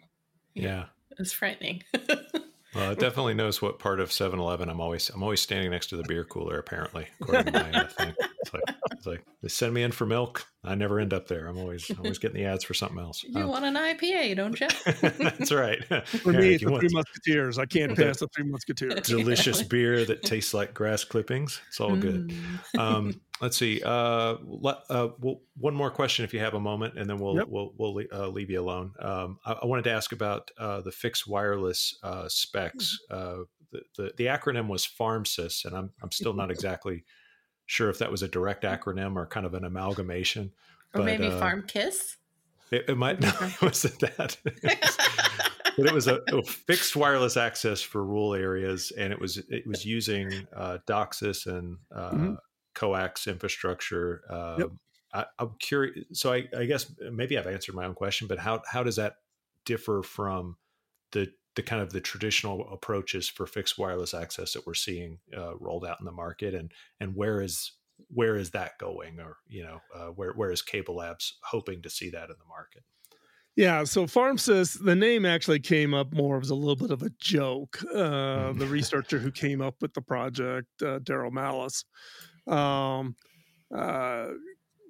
Yeah. 0.54 0.86
It's 1.18 1.32
frightening. 1.32 1.82
Well, 2.74 2.90
it 2.90 2.98
definitely 2.98 3.34
knows 3.34 3.62
what 3.62 3.78
part 3.78 3.98
of 3.98 4.10
7-Eleven 4.10 4.68
I'm 4.68 4.80
always. 4.80 5.08
I'm 5.08 5.22
always 5.22 5.40
standing 5.40 5.70
next 5.70 5.86
to 5.88 5.96
the 5.96 6.02
beer 6.02 6.24
cooler. 6.24 6.58
Apparently, 6.58 7.06
according 7.20 7.52
to 7.52 7.52
my 7.52 7.84
thing. 7.86 8.14
It's 8.40 8.52
like, 8.52 8.62
it's 8.92 9.06
like 9.06 9.24
they 9.42 9.48
send 9.48 9.72
me 9.72 9.82
in 9.82 9.90
for 9.90 10.04
milk. 10.04 10.46
I 10.64 10.74
never 10.74 10.98
end 10.98 11.14
up 11.14 11.28
there. 11.28 11.46
I'm 11.46 11.56
always 11.56 11.88
always 11.96 12.18
getting 12.18 12.36
the 12.42 12.46
ads 12.48 12.64
for 12.64 12.74
something 12.74 12.98
else. 12.98 13.22
you 13.26 13.40
Um, 13.42 13.48
want 13.48 13.64
an 13.64 13.74
IPA, 13.76 14.36
don't 14.36 14.58
you? 14.60 14.66
that's 15.18 15.52
right. 15.52 15.82
For 16.08 16.32
me, 16.32 16.54
it's 16.54 16.64
the 16.64 16.78
Three 16.80 16.88
Musketeers. 16.92 17.58
I 17.58 17.66
can't 17.66 17.96
pass 17.96 18.18
the 18.18 18.28
Three 18.34 18.44
Musketeers. 18.44 19.00
delicious 19.02 19.62
beer 19.62 20.04
that 20.04 20.22
tastes 20.22 20.52
like 20.54 20.74
grass 20.74 21.04
clippings. 21.04 21.60
It's 21.68 21.80
all 21.80 21.96
good. 21.96 22.32
Mm. 22.74 22.78
Um, 22.80 23.20
let's 23.40 23.56
see. 23.56 23.80
Uh, 23.84 24.36
let, 24.44 24.78
uh, 24.90 25.10
we'll, 25.20 25.42
one 25.56 25.74
more 25.76 25.90
question, 25.92 26.24
if 26.24 26.34
you 26.34 26.40
have 26.40 26.54
a 26.54 26.60
moment, 26.60 26.98
and 26.98 27.08
then 27.08 27.18
we'll 27.18 27.36
Yep. 27.36 27.46
we'll 27.48 27.72
we'll 27.78 28.04
uh, 28.12 28.26
leave 28.28 28.50
you 28.50 28.60
alone. 28.60 28.92
Um, 28.98 29.38
I, 29.46 29.52
I 29.62 29.66
wanted 29.66 29.84
to 29.84 29.92
ask 29.92 30.10
about 30.12 30.50
uh, 30.58 30.80
the 30.80 30.90
fixed 30.92 31.28
wireless 31.28 31.96
uh, 32.02 32.28
specs. 32.28 32.98
Uh, 33.10 33.38
the, 33.70 33.80
the 33.96 34.12
the 34.16 34.24
acronym 34.26 34.66
was 34.66 34.84
FarmSys, 34.86 35.64
and 35.66 35.76
I'm 35.76 35.92
I'm 36.02 36.10
still 36.10 36.32
not 36.32 36.50
exactly 36.50 37.04
sure 37.68 37.88
if 37.90 37.98
that 37.98 38.10
was 38.10 38.22
a 38.22 38.28
direct 38.28 38.64
acronym 38.64 39.14
or 39.14 39.26
kind 39.26 39.46
of 39.46 39.54
an 39.54 39.62
amalgamation. 39.64 40.52
Or 40.94 40.98
But, 41.00 41.04
maybe 41.04 41.28
uh, 41.28 41.38
Farm 41.38 41.62
Kiss. 41.68 42.16
It, 42.72 42.86
it 42.88 42.96
might 42.96 43.20
not 43.20 43.40
it 43.40 43.62
wasn't 43.62 44.00
that. 44.00 44.36
but 45.76 45.86
it 45.86 45.92
was 45.94 46.08
a, 46.08 46.16
a 46.32 46.42
fixed 46.42 46.96
wireless 46.96 47.36
access 47.36 47.80
for 47.80 48.02
rural 48.04 48.34
areas, 48.34 48.90
and 48.98 49.12
it 49.12 49.20
was 49.20 49.36
it 49.36 49.66
was 49.66 49.84
using 49.84 50.48
uh, 50.56 50.78
DOCSIS 50.86 51.46
and 51.46 51.78
uh, 51.94 52.10
Mhm. 52.10 52.36
coax 52.74 53.26
infrastructure. 53.28 54.22
Uh, 54.28 54.56
Yep. 54.58 54.70
I, 55.14 55.24
I'm 55.38 55.54
curious. 55.58 56.04
So 56.12 56.32
I, 56.34 56.48
I 56.56 56.66
guess 56.66 56.92
maybe 57.10 57.38
I've 57.38 57.46
answered 57.46 57.74
my 57.74 57.86
own 57.86 57.94
question, 57.94 58.28
but 58.28 58.38
how 58.38 58.62
how 58.66 58.82
does 58.82 58.96
that 58.96 59.16
differ 59.64 60.02
from 60.02 60.56
the 61.12 61.32
the 61.58 61.64
kind 61.64 61.82
of 61.82 61.92
the 61.92 62.00
traditional 62.00 62.72
approaches 62.72 63.28
for 63.28 63.46
fixed 63.46 63.78
wireless 63.78 64.14
access 64.14 64.54
that 64.54 64.66
we're 64.66 64.74
seeing 64.74 65.18
uh, 65.36 65.56
rolled 65.58 65.84
out 65.84 66.00
in 66.00 66.06
the 66.06 66.12
market, 66.12 66.54
and 66.54 66.72
and 67.00 67.16
where 67.16 67.42
is 67.42 67.72
where 68.08 68.36
is 68.36 68.52
that 68.52 68.78
going, 68.78 69.20
or 69.20 69.38
you 69.48 69.64
know, 69.64 69.82
uh, 69.94 70.08
where 70.08 70.32
where 70.34 70.52
is 70.52 70.62
Cable 70.62 70.96
Labs 70.96 71.38
hoping 71.42 71.82
to 71.82 71.90
see 71.90 72.10
that 72.10 72.30
in 72.30 72.36
the 72.38 72.46
market? 72.46 72.84
Yeah, 73.56 73.82
so 73.84 74.06
FarmSys, 74.06 74.84
the 74.84 74.94
name 74.94 75.26
actually 75.26 75.58
came 75.58 75.92
up 75.92 76.12
more 76.12 76.38
as 76.40 76.50
a 76.50 76.54
little 76.54 76.76
bit 76.76 76.92
of 76.92 77.02
a 77.02 77.10
joke. 77.18 77.82
Uh, 77.92 78.52
Mhm. 78.52 78.58
the 78.58 78.68
researcher 78.68 79.18
who 79.18 79.32
came 79.32 79.60
up 79.60 79.82
with 79.82 79.94
the 79.94 80.00
project, 80.00 80.68
uh, 80.80 81.00
Daryl 81.00 81.32
Malas, 81.32 81.84
um, 82.52 83.16
uh, 83.74 84.32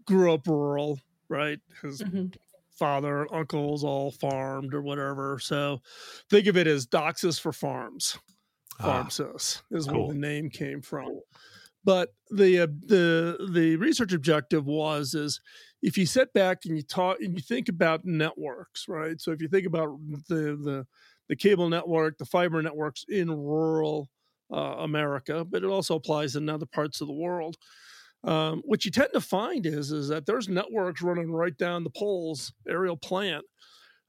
grew 0.07 0.33
up 0.35 0.47
rural, 0.47 1.01
right? 1.29 1.61
His 1.83 2.05
Mhm. 2.05 2.33
Father, 2.79 3.27
uncles 3.35 3.85
all 3.85 4.11
farmed 4.11 4.75
or 4.75 4.83
whatever. 4.83 5.39
So 5.39 5.81
think 6.31 6.47
of 6.47 6.57
it 6.57 6.67
as 6.67 6.87
DOCSIS 6.87 7.41
for 7.41 7.53
farms. 7.53 8.19
Ah, 8.81 9.05
FarmSys 9.05 9.63
is 9.71 9.87
cool. 9.87 10.07
where 10.07 10.15
the 10.15 10.21
name 10.21 10.51
came 10.51 10.81
from. 10.81 11.21
But 11.85 12.11
the 12.31 12.61
uh, 12.61 12.67
the 12.87 13.49
the 13.53 13.77
research 13.77 14.13
objective 14.13 14.67
was 14.67 15.15
is 15.15 15.41
if 15.83 15.97
you 15.97 16.07
sit 16.07 16.33
back 16.33 16.59
and 16.65 16.77
you 16.77 16.83
talk 16.83 17.19
and 17.21 17.35
you 17.35 17.41
think 17.41 17.69
about 17.69 18.05
networks, 18.05 18.87
right? 18.89 19.21
So 19.21 19.33
if 19.33 19.41
you 19.41 19.49
think 19.49 19.67
about 19.67 19.97
the 20.29 20.59
the 20.63 20.87
the 21.29 21.37
cable 21.37 21.69
network, 21.69 22.19
the 22.19 22.25
fiber 22.25 22.63
networks 22.63 23.05
in 23.09 23.31
rural 23.31 24.09
uh, 24.53 24.77
America, 24.79 25.45
but 25.45 25.63
it 25.63 25.69
also 25.69 25.95
applies 25.97 26.37
in 26.37 26.49
other 26.49 26.67
parts 26.67 27.01
of 27.01 27.07
the 27.07 27.15
world. 27.15 27.57
Um, 28.25 28.63
what 28.65 28.85
you 28.85 28.91
tend 28.91 29.11
to 29.15 29.21
find 29.21 29.65
is 29.65 29.93
is 29.93 30.09
that 30.09 30.27
there's 30.27 30.49
networks 30.49 31.03
running 31.03 31.33
right 31.33 31.57
down 31.57 31.85
the 31.85 31.91
poles, 31.91 32.53
aerial 32.69 32.97
plant, 32.97 33.45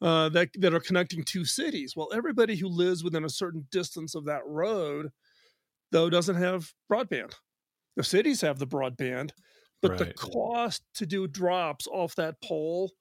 uh, 0.01 0.29
that 0.29 0.49
that 0.55 0.73
are 0.73 0.79
connecting 0.79 1.23
two 1.23 1.45
cities. 1.45 1.95
Well, 1.95 2.09
everybody 2.13 2.55
who 2.55 2.67
lives 2.67 3.03
within 3.03 3.23
a 3.23 3.29
certain 3.29 3.67
distance 3.71 4.15
of 4.15 4.25
that 4.25 4.45
road, 4.45 5.09
though, 5.91 6.09
doesn't 6.09 6.37
have 6.37 6.73
broadband. 6.91 7.33
The 7.95 8.03
cities 8.03 8.41
have 8.41 8.59
the 8.59 8.67
broadband, 8.67 9.31
but 9.81 9.97
the 9.97 10.13
cost 10.13 10.83
to 10.95 11.05
do 11.05 11.27
drops 11.27 11.87
off 11.87 12.15
that 12.15 12.41
pole 12.43 12.91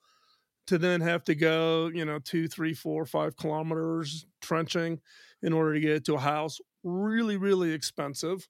to 0.66 0.76
then 0.76 1.00
have 1.00 1.24
to 1.24 1.34
go, 1.34 1.88
you 1.88 2.04
know, 2.04 2.18
two, 2.18 2.46
three, 2.46 2.74
four, 2.74 3.06
five 3.06 3.36
kilometers 3.36 4.26
trenching 4.42 5.00
in 5.42 5.52
order 5.54 5.74
to 5.74 5.80
get 5.80 6.04
to 6.04 6.14
a 6.14 6.18
house, 6.18 6.58
really, 6.84 7.38
really 7.38 7.72
expensive. 7.72 8.46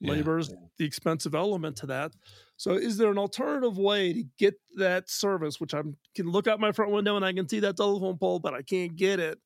Yeah. 0.00 0.12
Labor 0.12 0.38
is 0.38 0.54
the 0.76 0.84
expensive 0.84 1.34
element 1.34 1.76
to 1.78 1.86
that. 1.86 2.12
So, 2.56 2.72
is 2.72 2.96
there 2.96 3.10
an 3.10 3.18
alternative 3.18 3.78
way 3.78 4.12
to 4.12 4.24
get 4.38 4.54
that 4.76 5.10
service, 5.10 5.60
which 5.60 5.74
I 5.74 5.82
can 6.14 6.30
look 6.30 6.46
out 6.46 6.60
my 6.60 6.72
front 6.72 6.92
window 6.92 7.16
and 7.16 7.24
I 7.24 7.32
can 7.32 7.48
see 7.48 7.60
that 7.60 7.76
telephone 7.76 8.16
pole, 8.16 8.38
but 8.38 8.54
I 8.54 8.62
can't 8.62 8.94
get 8.94 9.18
it 9.18 9.38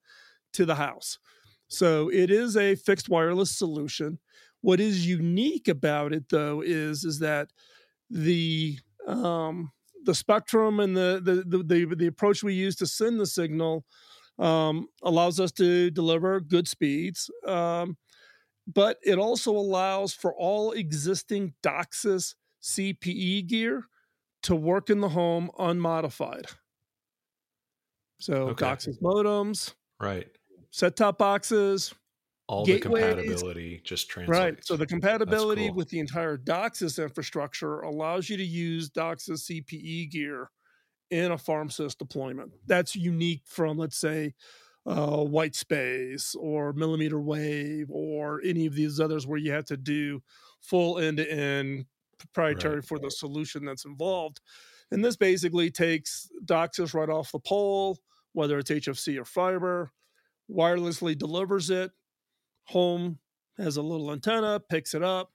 to 0.55 0.67
the 0.67 0.75
house? 0.75 1.19
So, 1.69 2.11
it 2.11 2.31
is 2.31 2.57
a 2.57 2.75
fixed 2.75 3.09
wireless 3.09 3.57
solution. 3.57 4.19
What 4.61 4.79
is 4.79 5.07
unique 5.07 5.69
about 5.69 6.13
it, 6.13 6.29
though, 6.29 6.63
is 6.63 7.05
is 7.05 7.19
that 7.21 7.49
the 8.11 8.79
um, 9.07 9.73
the 10.05 10.15
spectrum 10.15 10.81
and 10.81 10.97
the 10.97 11.21
the, 11.23 11.59
the 11.59 11.63
the 11.63 11.97
the 11.97 12.07
approach 12.07 12.43
we 12.43 12.55
use 12.55 12.77
to 12.77 12.87
send 12.87 13.19
the 13.19 13.27
signal 13.27 13.85
um, 14.39 14.89
allows 15.03 15.41
us 15.41 15.53
to 15.53 15.91
deliver 15.91 16.41
good 16.41 16.69
speeds. 16.69 17.31
Um, 17.47 17.97
but 18.67 18.99
it 19.03 19.19
also 19.19 19.51
allows 19.53 20.15
for 20.15 20.35
all 20.35 20.73
existing 20.73 21.55
DOCSIS 21.63 22.35
CPE 22.63 23.47
gear 23.47 23.85
to 24.43 24.55
work 24.55 24.91
in 24.91 25.01
the 25.01 25.09
home 25.11 25.51
unmodified. 25.59 26.47
So 28.19 28.49
Okay. 28.51 28.65
DOCSIS 28.65 29.01
modems, 29.01 29.75
Right. 30.01 30.29
set 30.71 30.97
top 30.97 31.19
boxes, 31.19 31.95
All 32.49 32.67
Gateways- 32.67 32.83
the 33.03 33.11
compatibility 33.23 33.81
just 33.85 34.09
translates. 34.09 34.39
right. 34.39 34.65
So 34.65 34.77
the 34.77 34.87
compatibility 34.87 35.69
cool. 35.69 35.77
with 35.77 35.89
the 35.89 36.01
entire 36.01 36.37
DOCSIS 36.37 36.99
infrastructure 37.03 37.81
allows 37.81 38.29
you 38.29 38.37
to 38.37 38.45
use 38.45 38.91
DOCSIS 38.91 39.45
CPE 39.47 40.07
gear 40.07 40.51
in 41.11 41.31
a 41.31 41.37
FarmSys 41.37 41.97
deployment. 41.97 42.53
That's 42.67 42.95
unique 42.97 43.43
from, 43.47 43.79
let's 43.79 43.97
say, 43.97 44.35
uh, 44.87 45.19
white 45.25 45.55
space 45.55 46.35
or 46.39 46.73
millimeter 46.73 47.21
wave 47.21 47.87
or 47.91 48.41
any 48.45 48.67
of 48.67 48.75
these 48.75 48.99
others 48.99 49.27
where 49.27 49.39
you 49.39 49.53
have 49.53 49.65
to 49.67 49.77
do 49.77 50.21
full 50.61 50.99
end 50.99 51.19
to 51.19 51.31
end 51.31 51.87
proprietary 52.19 52.77
Right. 52.77 52.85
for 52.85 52.99
the 52.99 53.11
solution 53.11 53.65
that's 53.65 53.85
involved. 53.85 54.41
And 54.91 55.05
this 55.05 55.17
basically 55.17 55.71
takes 55.71 56.29
DOCSIS 56.45 56.95
right 56.95 57.09
off 57.09 57.33
the 57.33 57.39
pole, 57.39 57.99
whether 58.33 58.59
it's 58.59 58.71
HFC 58.71 59.19
or 59.19 59.25
fiber, 59.25 59.91
wirelessly 60.51 61.17
delivers 61.17 61.71
it. 61.71 61.93
Home 62.67 63.19
has 63.59 63.77
a 63.77 63.83
little 63.83 64.13
antenna, 64.13 64.61
picks 64.61 64.95
it 64.95 65.03
up, 65.03 65.33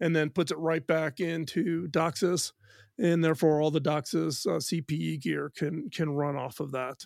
and 0.00 0.14
then 0.14 0.30
puts 0.30 0.50
it 0.50 0.58
right 0.58 0.86
back 0.86 1.20
into 1.20 1.88
DOCSIS. 1.88 2.52
And 2.98 3.22
therefore, 3.22 3.60
all 3.60 3.70
the 3.70 3.80
DOCSIS 3.80 4.46
uh, 4.46 4.58
CPE 4.58 5.20
gear 5.20 5.52
can 5.54 5.90
can 5.90 6.10
run 6.10 6.34
off 6.36 6.60
of 6.60 6.72
that. 6.72 7.04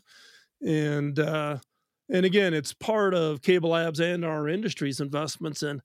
And 0.64 1.18
uh, 1.18 1.58
and 2.12 2.26
again, 2.26 2.54
it's 2.54 2.72
part 2.72 3.14
of 3.14 3.42
Cable 3.42 3.70
Labs 3.70 4.00
and 4.00 4.24
our 4.24 4.48
industry's 4.48 5.00
investments 5.00 5.62
in 5.62 5.80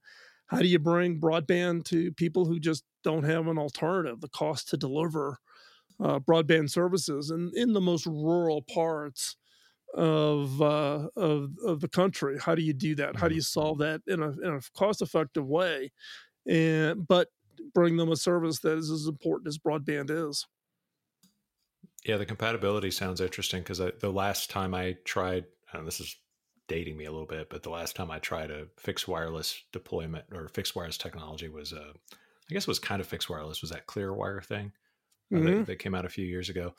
how 0.46 0.58
do 0.58 0.66
you 0.66 0.78
bring 0.78 1.20
broadband 1.20 1.84
to 1.86 2.12
people 2.12 2.44
who 2.44 2.60
just 2.60 2.84
don't 3.02 3.24
have 3.24 3.48
an 3.48 3.58
alternative, 3.58 4.20
the 4.20 4.28
cost 4.28 4.68
to 4.68 4.76
deliver 4.76 5.38
uh, 6.00 6.18
broadband 6.20 6.70
services, 6.70 7.30
and 7.30 7.52
in 7.54 7.72
the 7.72 7.80
most 7.80 8.06
rural 8.06 8.62
parts 8.62 9.36
of, 9.94 10.60
uh, 10.60 11.08
of 11.16 11.52
of 11.64 11.80
the 11.80 11.88
country. 11.88 12.38
How 12.38 12.54
do 12.54 12.62
you 12.62 12.74
do 12.74 12.94
that? 12.96 13.16
How 13.16 13.28
do 13.28 13.34
you 13.34 13.40
solve 13.40 13.78
that 13.78 14.02
in 14.06 14.22
a 14.22 14.30
in 14.30 14.54
a 14.54 14.60
cost 14.76 15.02
effective 15.02 15.46
way, 15.46 15.90
and 16.46 17.06
but 17.06 17.28
bring 17.74 17.96
them 17.96 18.10
a 18.10 18.16
service 18.16 18.60
that 18.60 18.78
is 18.78 18.90
as 18.90 19.06
important 19.06 19.48
as 19.48 19.58
broadband 19.58 20.10
is. 20.10 20.46
Yeah, 22.04 22.18
the 22.18 22.26
compatibility 22.26 22.90
sounds 22.90 23.20
interesting 23.20 23.62
because 23.62 23.78
the 23.78 24.12
last 24.12 24.50
time 24.50 24.74
I 24.74 24.96
tried, 25.04 25.44
and 25.78 25.86
this 25.86 26.00
is 26.00 26.16
dating 26.68 26.96
me 26.96 27.04
a 27.04 27.10
little 27.10 27.26
bit, 27.26 27.48
but 27.48 27.62
the 27.62 27.70
last 27.70 27.96
time 27.96 28.10
I 28.10 28.18
tried 28.18 28.50
a 28.50 28.66
fixed 28.76 29.06
wireless 29.06 29.62
deployment 29.72 30.24
or 30.32 30.48
fixed 30.48 30.74
wireless 30.74 30.98
technology 30.98 31.48
was, 31.48 31.72
uh, 31.72 31.92
I 32.12 32.52
guess 32.52 32.64
it 32.64 32.68
was 32.68 32.78
kind 32.78 33.00
of 33.00 33.06
fixed 33.06 33.30
wireless, 33.30 33.60
was 33.60 33.70
that 33.70 33.86
Clearwire 33.86 34.44
thing 34.44 34.72
mm-hmm. 35.32 35.46
that, 35.46 35.66
that, 35.66 35.78
came 35.78 35.94
out 35.94 36.04
a 36.04 36.10
few 36.10 36.24
years 36.24 36.48
ago. 36.48 36.74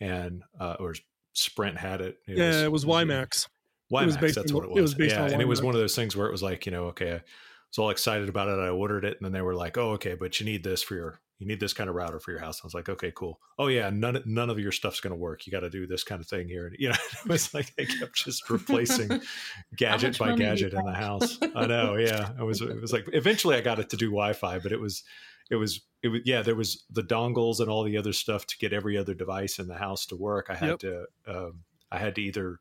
And, 0.00 0.42
uh, 0.58 0.76
or 0.78 0.94
Sprint 1.32 1.78
had 1.78 2.00
it. 2.00 2.18
it 2.26 2.36
yeah, 2.38 2.48
was, 2.48 2.56
it 2.56 2.72
was 2.72 2.84
WiMAX. 2.84 3.48
WiMAX, 3.92 4.34
that's 4.34 4.52
what 4.52 4.64
it 4.64 4.70
was. 4.70 4.78
It 4.78 4.82
was 4.82 4.94
based 4.94 5.14
yeah, 5.14 5.24
on 5.24 5.32
and 5.32 5.42
it 5.42 5.48
was 5.48 5.62
one 5.62 5.74
of 5.74 5.80
those 5.80 5.96
things 5.96 6.16
where 6.16 6.26
it 6.26 6.32
was 6.32 6.42
like, 6.42 6.64
you 6.64 6.72
know, 6.72 6.86
okay, 6.86 7.12
I 7.12 7.22
was 7.70 7.78
all 7.78 7.90
excited 7.90 8.28
about 8.28 8.48
it. 8.48 8.58
I 8.58 8.68
ordered 8.68 9.04
it, 9.04 9.16
and 9.18 9.24
then 9.24 9.32
they 9.32 9.42
were 9.42 9.54
like, 9.54 9.76
"Oh, 9.76 9.92
okay, 9.92 10.14
but 10.14 10.38
you 10.38 10.46
need 10.46 10.62
this 10.62 10.82
for 10.82 10.94
your 10.94 11.20
you 11.40 11.46
need 11.46 11.58
this 11.58 11.72
kind 11.72 11.90
of 11.90 11.96
router 11.96 12.20
for 12.20 12.30
your 12.30 12.38
house." 12.38 12.60
I 12.62 12.66
was 12.66 12.74
like, 12.74 12.88
"Okay, 12.88 13.12
cool. 13.14 13.40
Oh 13.58 13.66
yeah, 13.66 13.90
none 13.90 14.22
none 14.24 14.50
of 14.50 14.58
your 14.60 14.70
stuff's 14.70 15.00
going 15.00 15.12
to 15.12 15.18
work. 15.18 15.46
You 15.46 15.50
got 15.50 15.60
to 15.60 15.70
do 15.70 15.86
this 15.86 16.04
kind 16.04 16.20
of 16.20 16.28
thing 16.28 16.46
here." 16.46 16.66
And 16.66 16.76
you 16.78 16.90
know, 16.90 16.94
it 17.24 17.28
was 17.28 17.52
like 17.52 17.74
they 17.74 17.86
kept 17.86 18.14
just 18.14 18.48
replacing 18.48 19.20
gadget 19.76 20.18
by 20.18 20.36
gadget 20.36 20.72
in 20.72 20.84
the 20.84 20.92
house. 20.92 21.38
I 21.56 21.66
know, 21.66 21.96
yeah. 21.96 22.30
It 22.38 22.44
was 22.44 22.60
it 22.60 22.80
was 22.80 22.92
like 22.92 23.08
eventually 23.12 23.56
I 23.56 23.60
got 23.60 23.80
it 23.80 23.90
to 23.90 23.96
do 23.96 24.06
Wi-Fi, 24.06 24.60
but 24.60 24.70
it 24.70 24.80
was 24.80 25.02
it 25.50 25.56
was 25.56 25.80
it 26.02 26.08
was 26.08 26.20
yeah 26.24 26.42
there 26.42 26.54
was 26.54 26.84
the 26.90 27.02
dongles 27.02 27.60
and 27.60 27.68
all 27.68 27.82
the 27.82 27.96
other 27.96 28.12
stuff 28.12 28.46
to 28.46 28.58
get 28.58 28.72
every 28.72 28.96
other 28.96 29.14
device 29.14 29.58
in 29.58 29.66
the 29.66 29.74
house 29.74 30.06
to 30.06 30.16
work. 30.16 30.46
I 30.48 30.54
had 30.54 30.68
yep. 30.68 30.78
to 30.78 31.04
um, 31.26 31.64
I 31.90 31.98
had 31.98 32.14
to 32.14 32.22
either 32.22 32.60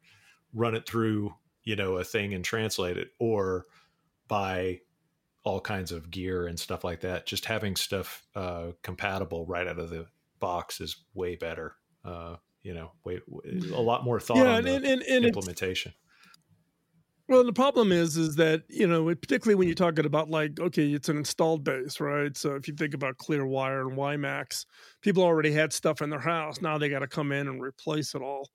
run 0.53 0.75
it 0.75 0.87
through 0.87 1.35
you 1.63 1.75
know 1.75 1.97
a 1.97 2.03
thing 2.03 2.33
and 2.33 2.43
translate 2.43 2.97
it 2.97 3.09
or 3.19 3.65
buy 4.27 4.79
all 5.49 5.59
kinds 5.59 5.91
of 5.91 6.11
gear 6.11 6.47
and 6.47 6.59
stuff 6.59 6.83
like 6.83 7.01
that 7.01 7.25
just 7.25 7.45
having 7.45 7.75
stuff 7.75 8.25
uh, 8.35 8.67
compatible 8.83 9.45
right 9.45 9.67
out 9.67 9.79
of 9.79 9.89
the 9.89 10.05
box 10.39 10.79
is 10.79 10.95
way 11.13 11.35
better 11.35 11.75
uh, 12.05 12.35
you 12.61 12.73
know 12.73 12.91
way, 13.03 13.19
a 13.73 13.81
lot 13.81 14.03
more 14.03 14.19
thought 14.19 14.37
yeah, 14.37 14.55
on 14.55 14.67
and, 14.67 14.85
and, 14.85 15.01
and 15.01 15.25
implementation 15.25 15.93
well, 17.29 17.43
the 17.43 17.53
problem 17.53 17.91
is, 17.91 18.17
is 18.17 18.37
that 18.37 18.63
you 18.69 18.87
know, 18.87 19.05
particularly 19.13 19.53
when 19.53 19.67
you're 19.67 19.75
talking 19.75 20.05
about 20.07 20.31
like, 20.31 20.59
okay, 20.59 20.87
it's 20.87 21.09
an 21.09 21.17
installed 21.17 21.63
base, 21.63 21.99
right? 21.99 22.35
So 22.35 22.55
if 22.55 22.67
you 22.67 22.73
think 22.73 22.95
about 22.95 23.19
Clearwire 23.19 23.87
and 23.87 23.95
WiMAX, 23.95 24.65
people 25.01 25.21
already 25.21 25.51
had 25.51 25.71
stuff 25.71 26.01
in 26.01 26.09
their 26.09 26.19
house. 26.19 26.59
Now 26.59 26.79
they 26.79 26.89
got 26.89 26.99
to 26.99 27.07
come 27.07 27.31
in 27.31 27.47
and 27.47 27.61
replace 27.61 28.15
it 28.15 28.23
all. 28.23 28.49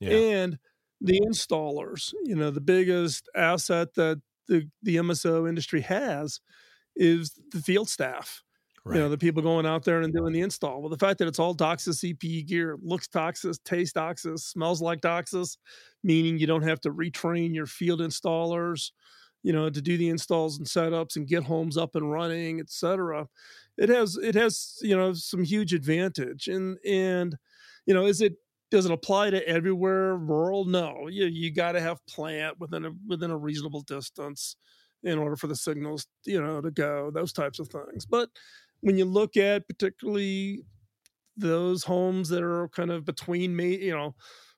Yeah. 0.00 0.10
And 0.10 0.58
the 1.00 1.20
installers. 1.20 2.12
You 2.24 2.34
know, 2.34 2.50
the 2.50 2.60
biggest 2.60 3.28
asset 3.36 3.94
that 3.94 4.20
the, 4.48 4.68
the 4.82 4.96
MSO 4.96 5.48
industry 5.48 5.80
has 5.82 6.40
is 6.94 7.32
the 7.52 7.60
field 7.60 7.88
staff. 7.88 8.42
Right. 8.84 8.96
You 8.96 9.02
know, 9.02 9.08
the 9.08 9.18
people 9.18 9.42
going 9.42 9.66
out 9.66 9.84
there 9.84 10.02
and 10.02 10.14
doing 10.14 10.32
the 10.32 10.42
install. 10.42 10.80
Well, 10.80 10.90
the 10.90 10.96
fact 10.96 11.18
that 11.18 11.26
it's 11.26 11.40
all 11.40 11.56
DOCSIS 11.56 12.04
CPE 12.04 12.46
gear, 12.46 12.78
looks 12.80 13.08
DOCSIS, 13.08 13.58
tastes 13.64 13.92
DOCSIS, 13.92 14.38
smells 14.38 14.80
like 14.80 15.00
DOCSIS, 15.00 15.56
meaning 16.04 16.38
you 16.38 16.46
don't 16.46 16.62
have 16.62 16.80
to 16.82 16.92
retrain 16.92 17.52
your 17.52 17.66
field 17.66 18.00
installers, 18.00 18.92
you 19.42 19.52
know, 19.52 19.68
to 19.68 19.82
do 19.82 19.96
the 19.96 20.08
installs 20.08 20.58
and 20.58 20.68
setups 20.68 21.16
and 21.16 21.26
get 21.26 21.42
homes 21.42 21.76
up 21.76 21.96
and 21.96 22.12
running, 22.12 22.60
etc. 22.60 23.26
It 23.76 23.88
has 23.88 24.16
it 24.16 24.36
has 24.36 24.78
you 24.82 24.96
know 24.96 25.12
some 25.14 25.42
huge 25.42 25.74
advantage, 25.74 26.46
and 26.46 26.78
and 26.86 27.36
you 27.86 27.94
know, 27.94 28.06
is 28.06 28.20
it 28.20 28.34
does 28.70 28.86
it 28.86 28.92
apply 28.92 29.30
to 29.30 29.48
everywhere 29.48 30.16
rural? 30.16 30.64
No. 30.64 31.08
You 31.08 31.26
you 31.26 31.52
got 31.52 31.72
to 31.72 31.80
have 31.80 32.04
plant 32.06 32.58
within 32.58 32.84
a 32.84 32.90
within 33.06 33.30
a 33.30 33.36
reasonable 33.36 33.82
distance 33.82 34.56
in 35.02 35.18
order 35.18 35.36
for 35.36 35.46
the 35.46 35.56
signals, 35.56 36.06
you 36.24 36.42
know, 36.42 36.60
to 36.60 36.70
go. 36.70 37.10
Those 37.10 37.32
types 37.32 37.58
of 37.58 37.68
things. 37.68 38.06
But 38.06 38.28
when 38.80 38.98
you 38.98 39.04
look 39.04 39.36
at 39.36 39.68
particularly 39.68 40.64
those 41.36 41.84
homes 41.84 42.28
that 42.30 42.42
are 42.42 42.68
kind 42.68 42.90
of 42.90 43.04
between 43.04 43.54
me, 43.54 43.76
you 43.76 43.92
know, 43.92 44.14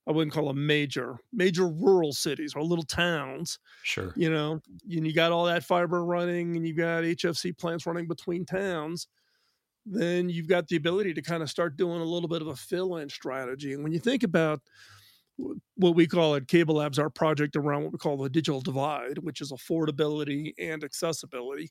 I 0.07 0.13
wouldn't 0.13 0.33
call 0.33 0.47
them 0.47 0.67
major, 0.67 1.19
major 1.33 1.69
rural 1.69 2.13
cities 2.13 2.55
or 2.55 2.63
little 2.63 2.85
towns. 2.85 3.59
Sure. 3.83 4.13
You 4.17 4.31
know, 4.31 4.61
and 4.91 5.07
you 5.07 5.13
got 5.13 5.33
all 5.33 5.45
that 5.45 5.65
fiber 5.65 6.05
running 6.05 6.57
and 6.57 6.67
you 6.67 6.75
got 6.75 7.05
HFC 7.05 7.57
plants 7.57 7.85
running 7.85 8.09
between 8.09 8.47
towns 8.47 9.09
then 9.91 10.29
you've 10.29 10.49
got 10.49 10.69
the 10.69 10.77
ability 10.77 11.15
to 11.15 11.23
kind 11.23 11.43
of 11.43 11.51
start 11.51 11.77
doing 11.77 12.01
a 12.01 12.05
little 12.05 12.29
bit 12.29 12.43
of 12.43 12.49
a 12.49 12.57
fill 12.57 12.97
in 12.97 13.09
strategy. 13.09 13.73
And 13.73 13.83
when 13.83 13.93
you 13.93 13.99
think 13.99 14.23
about 14.23 14.61
what 15.77 15.95
we 15.95 16.07
call 16.07 16.35
at 16.35 16.49
Cable 16.49 16.77
Labs, 16.77 16.99
our 16.99 17.11
project 17.11 17.57
around 17.57 17.85
what 17.85 17.93
we 17.93 17.99
call 17.99 18.17
the 18.17 18.29
digital 18.29 18.61
divide, 18.61 19.19
which 19.19 19.41
is 19.41 19.53
affordability 19.53 20.53
and 20.59 20.83
accessibility, 20.83 21.71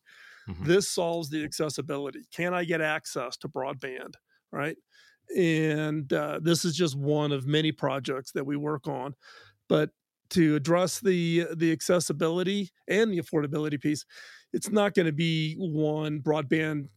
mm-hmm. 0.50 0.66
this 0.66 0.90
solves 0.90 1.30
the 1.30 1.44
accessibility. 1.44 2.26
Can 2.34 2.54
I 2.54 2.64
get 2.64 2.82
access 2.82 3.38
to 3.38 3.50
broadband? 3.50 4.14
Right. 4.52 4.78
And 5.36 6.12
uh, 6.14 6.40
this 6.42 6.64
is 6.64 6.76
just 6.76 6.98
one 6.98 7.34
of 7.34 7.46
many 7.46 7.74
projects 7.74 8.32
that 8.32 8.46
we 8.46 8.56
work 8.56 8.88
on. 8.88 9.14
But 9.68 9.90
to 10.30 10.56
address 10.56 11.00
the 11.00 11.48
the 11.56 11.72
accessibility 11.72 12.70
and 12.88 13.12
the 13.12 13.20
affordability 13.20 13.80
piece, 13.80 14.06
it's 14.54 14.70
not 14.70 14.94
going 14.94 15.06
to 15.06 15.12
be 15.12 15.56
one 15.56 16.22
broadband 16.22 16.88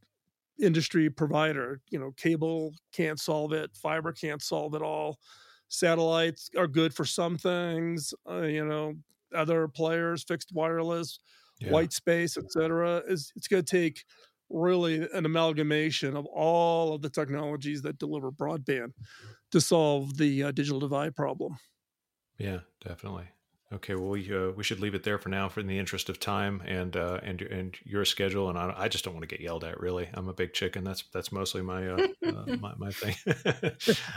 industry 0.61 1.11
provider. 1.11 1.81
You 1.91 1.99
know, 1.99 2.13
cable 2.17 2.75
can't 2.93 3.19
solve 3.19 3.53
it, 3.53 3.71
fiber 3.75 4.13
can't 4.13 4.43
solve 4.43 4.75
it 4.75 4.83
all. 4.83 5.19
Satellites 5.69 6.51
are 6.57 6.67
good 6.67 6.93
for 6.93 7.05
some 7.05 7.39
things. 7.39 8.13
Uh, 8.29 8.43
you 8.43 8.65
know, 8.65 8.95
other 9.35 9.69
players, 9.69 10.25
fixed 10.25 10.53
wireless, 10.53 11.21
yeah. 11.61 11.71
white 11.71 11.93
space, 11.93 12.37
etc. 12.37 13.03
Is 13.07 13.33
it's 13.37 13.47
going 13.47 13.65
to 13.65 13.71
take 13.71 14.05
really 14.51 15.09
an 15.15 15.25
amalgamation 15.25 16.17
of 16.17 16.27
all 16.27 16.93
of 16.93 17.03
the 17.03 17.11
technologies 17.11 17.83
that 17.83 17.99
deliver 17.99 18.31
broadband 18.33 18.93
to 19.53 19.61
solve 19.61 20.17
the 20.17 20.45
uh, 20.45 20.51
digital 20.51 20.81
divide 20.81 21.15
problem. 21.15 21.57
Yeah, 22.39 22.61
definitely. 22.85 23.27
Okay, 23.73 23.95
well, 23.95 24.09
we, 24.09 24.35
uh, 24.35 24.51
we 24.51 24.65
should 24.65 24.81
leave 24.81 24.97
it 24.97 25.05
there 25.05 25.19
for 25.19 25.29
now, 25.29 25.49
for 25.49 25.61
in 25.61 25.69
the 25.69 25.79
interest 25.79 26.09
of 26.09 26.19
time 26.19 26.61
and 26.67 26.97
uh, 26.97 27.21
and 27.23 27.41
and 27.41 27.77
your 27.85 28.05
schedule. 28.05 28.49
And 28.49 28.59
I, 28.59 28.75
I, 28.77 28.89
just 28.89 29.05
don't 29.05 29.15
want 29.15 29.23
to 29.23 29.29
get 29.29 29.41
yelled 29.41 29.63
at. 29.63 29.79
Really, 29.79 30.09
I'm 30.13 30.29
a 30.29 30.33
big 30.33 30.55
chicken. 30.55 30.83
That's 30.83 31.05
that's 31.13 31.31
mostly 31.31 31.63
my 31.63 31.87
uh, 31.87 32.07
uh 32.27 32.57
my, 32.61 32.75
my, 32.77 32.91
thing. 32.91 33.15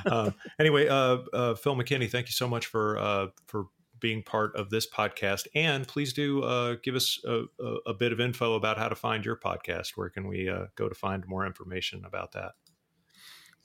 Um, 0.12 0.34
anyway, 0.60 0.88
uh, 0.88 1.20
uh, 1.34 1.56
Phil 1.56 1.76
McKinney, 1.76 2.10
thank 2.10 2.28
you 2.28 2.34
so 2.34 2.48
much 2.48 2.66
for 2.66 3.32
for 3.46 3.68
being 4.00 4.24
part 4.24 4.56
of 4.56 4.72
this 4.72 4.90
podcast. 4.90 5.46
And 5.54 5.88
please 5.88 6.14
do 6.14 6.78
give 6.84 6.96
us 6.96 7.20
a, 7.24 7.44
a, 7.60 7.76
a, 7.88 7.94
bit 7.94 8.12
of 8.12 8.20
info 8.20 8.56
about 8.56 8.78
how 8.78 8.90
to 8.90 8.96
find 8.96 9.24
your 9.24 9.38
podcast. 9.38 9.92
Where 9.96 10.10
can 10.10 10.28
we 10.28 10.52
go 10.76 10.90
to 10.90 10.96
find 10.96 11.26
more 11.28 11.46
information 11.46 12.04
about 12.06 12.32
that? 12.34 12.54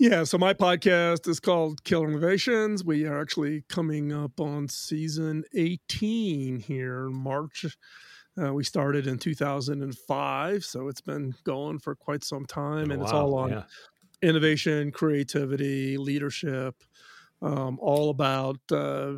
Yeah, 0.00 0.22
so 0.22 0.38
my 0.38 0.54
podcast 0.54 1.26
is 1.26 1.40
called 1.40 1.82
Killer 1.82 2.08
Innovations. 2.08 2.84
We 2.84 3.04
are 3.06 3.20
actually 3.20 3.64
coming 3.68 4.12
up 4.12 4.38
on 4.38 4.68
season 4.68 5.42
18 5.56 6.60
here 6.60 7.08
in 7.08 7.14
March. 7.14 7.66
Uh, 8.40 8.54
we 8.54 8.62
started 8.62 9.08
in 9.08 9.18
2005, 9.18 10.64
so 10.64 10.86
it's 10.86 11.00
been 11.00 11.34
going 11.42 11.80
for 11.80 11.96
quite 11.96 12.22
some 12.22 12.46
time, 12.46 12.92
and 12.92 13.02
it's 13.02 13.10
all 13.10 13.34
on 13.34 13.50
yeah. 13.50 13.62
innovation, 14.22 14.92
creativity, 14.92 15.96
leadership, 15.96 16.76
um, 17.42 17.76
all 17.80 18.10
about 18.10 18.60
uh, 18.70 19.14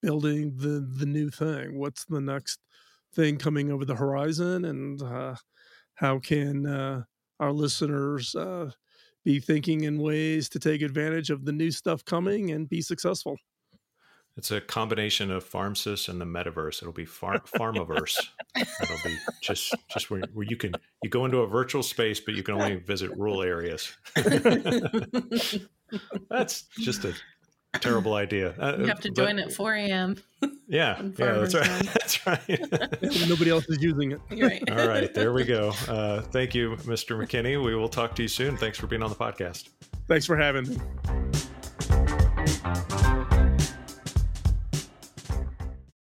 building 0.00 0.54
the 0.56 0.80
the 0.96 1.04
new 1.04 1.28
thing. 1.28 1.78
What's 1.78 2.06
the 2.06 2.22
next 2.22 2.58
thing 3.14 3.36
coming 3.36 3.70
over 3.70 3.84
the 3.84 3.96
horizon, 3.96 4.64
and 4.64 5.02
uh, 5.02 5.34
how 5.96 6.20
can 6.20 6.64
uh, 6.64 7.02
our 7.38 7.52
listeners 7.52 8.34
uh, 8.34 8.70
be 9.24 9.40
thinking 9.40 9.84
in 9.84 9.98
ways 9.98 10.48
to 10.50 10.58
take 10.58 10.82
advantage 10.82 11.30
of 11.30 11.44
the 11.44 11.52
new 11.52 11.70
stuff 11.70 12.04
coming 12.04 12.50
and 12.50 12.68
be 12.68 12.80
successful. 12.80 13.36
It's 14.36 14.50
a 14.50 14.60
combination 14.62 15.30
of 15.30 15.48
FarmSys 15.48 16.08
and 16.08 16.18
the 16.20 16.24
metaverse. 16.24 16.80
It'll 16.80 16.92
be 16.92 17.04
far, 17.04 17.38
Farmiverse. 17.58 18.16
It'll 18.56 18.96
be 19.04 19.16
just 19.42 19.74
just 19.90 20.10
where, 20.10 20.22
where 20.32 20.46
you 20.46 20.56
can 20.56 20.72
you 21.02 21.10
go 21.10 21.26
into 21.26 21.38
a 21.38 21.46
virtual 21.46 21.82
space, 21.82 22.18
but 22.18 22.34
you 22.34 22.42
can 22.42 22.54
only 22.54 22.76
visit 22.76 23.10
rural 23.16 23.42
areas. 23.42 23.92
That's 26.30 26.62
just 26.78 27.04
a 27.04 27.14
terrible 27.78 28.14
idea. 28.14 28.54
Uh, 28.58 28.76
you 28.78 28.86
have 28.86 29.00
to 29.00 29.10
join 29.10 29.36
but, 29.36 29.46
at 29.46 29.52
4 29.52 29.74
a.m. 29.74 30.16
Yeah, 30.68 31.02
yeah, 31.18 31.32
that's 31.32 31.54
right. 31.54 31.82
that's 31.82 32.26
right. 32.26 32.98
Nobody 33.28 33.50
else 33.50 33.68
is 33.68 33.82
using 33.82 34.12
it. 34.12 34.20
Right. 34.30 34.62
All 34.70 34.88
right, 34.88 35.12
there 35.12 35.34
we 35.34 35.44
go. 35.44 35.70
Uh, 35.86 36.22
thank 36.22 36.54
you, 36.54 36.76
Mr. 36.76 37.14
McKinney. 37.14 37.62
We 37.62 37.74
will 37.74 37.90
talk 37.90 38.14
to 38.16 38.22
you 38.22 38.28
soon. 38.28 38.56
Thanks 38.56 38.78
for 38.78 38.86
being 38.86 39.02
on 39.02 39.10
the 39.10 39.16
podcast. 39.16 39.68
Thanks 40.08 40.24
for 40.24 40.36
having 40.36 40.68
me. 40.70 40.78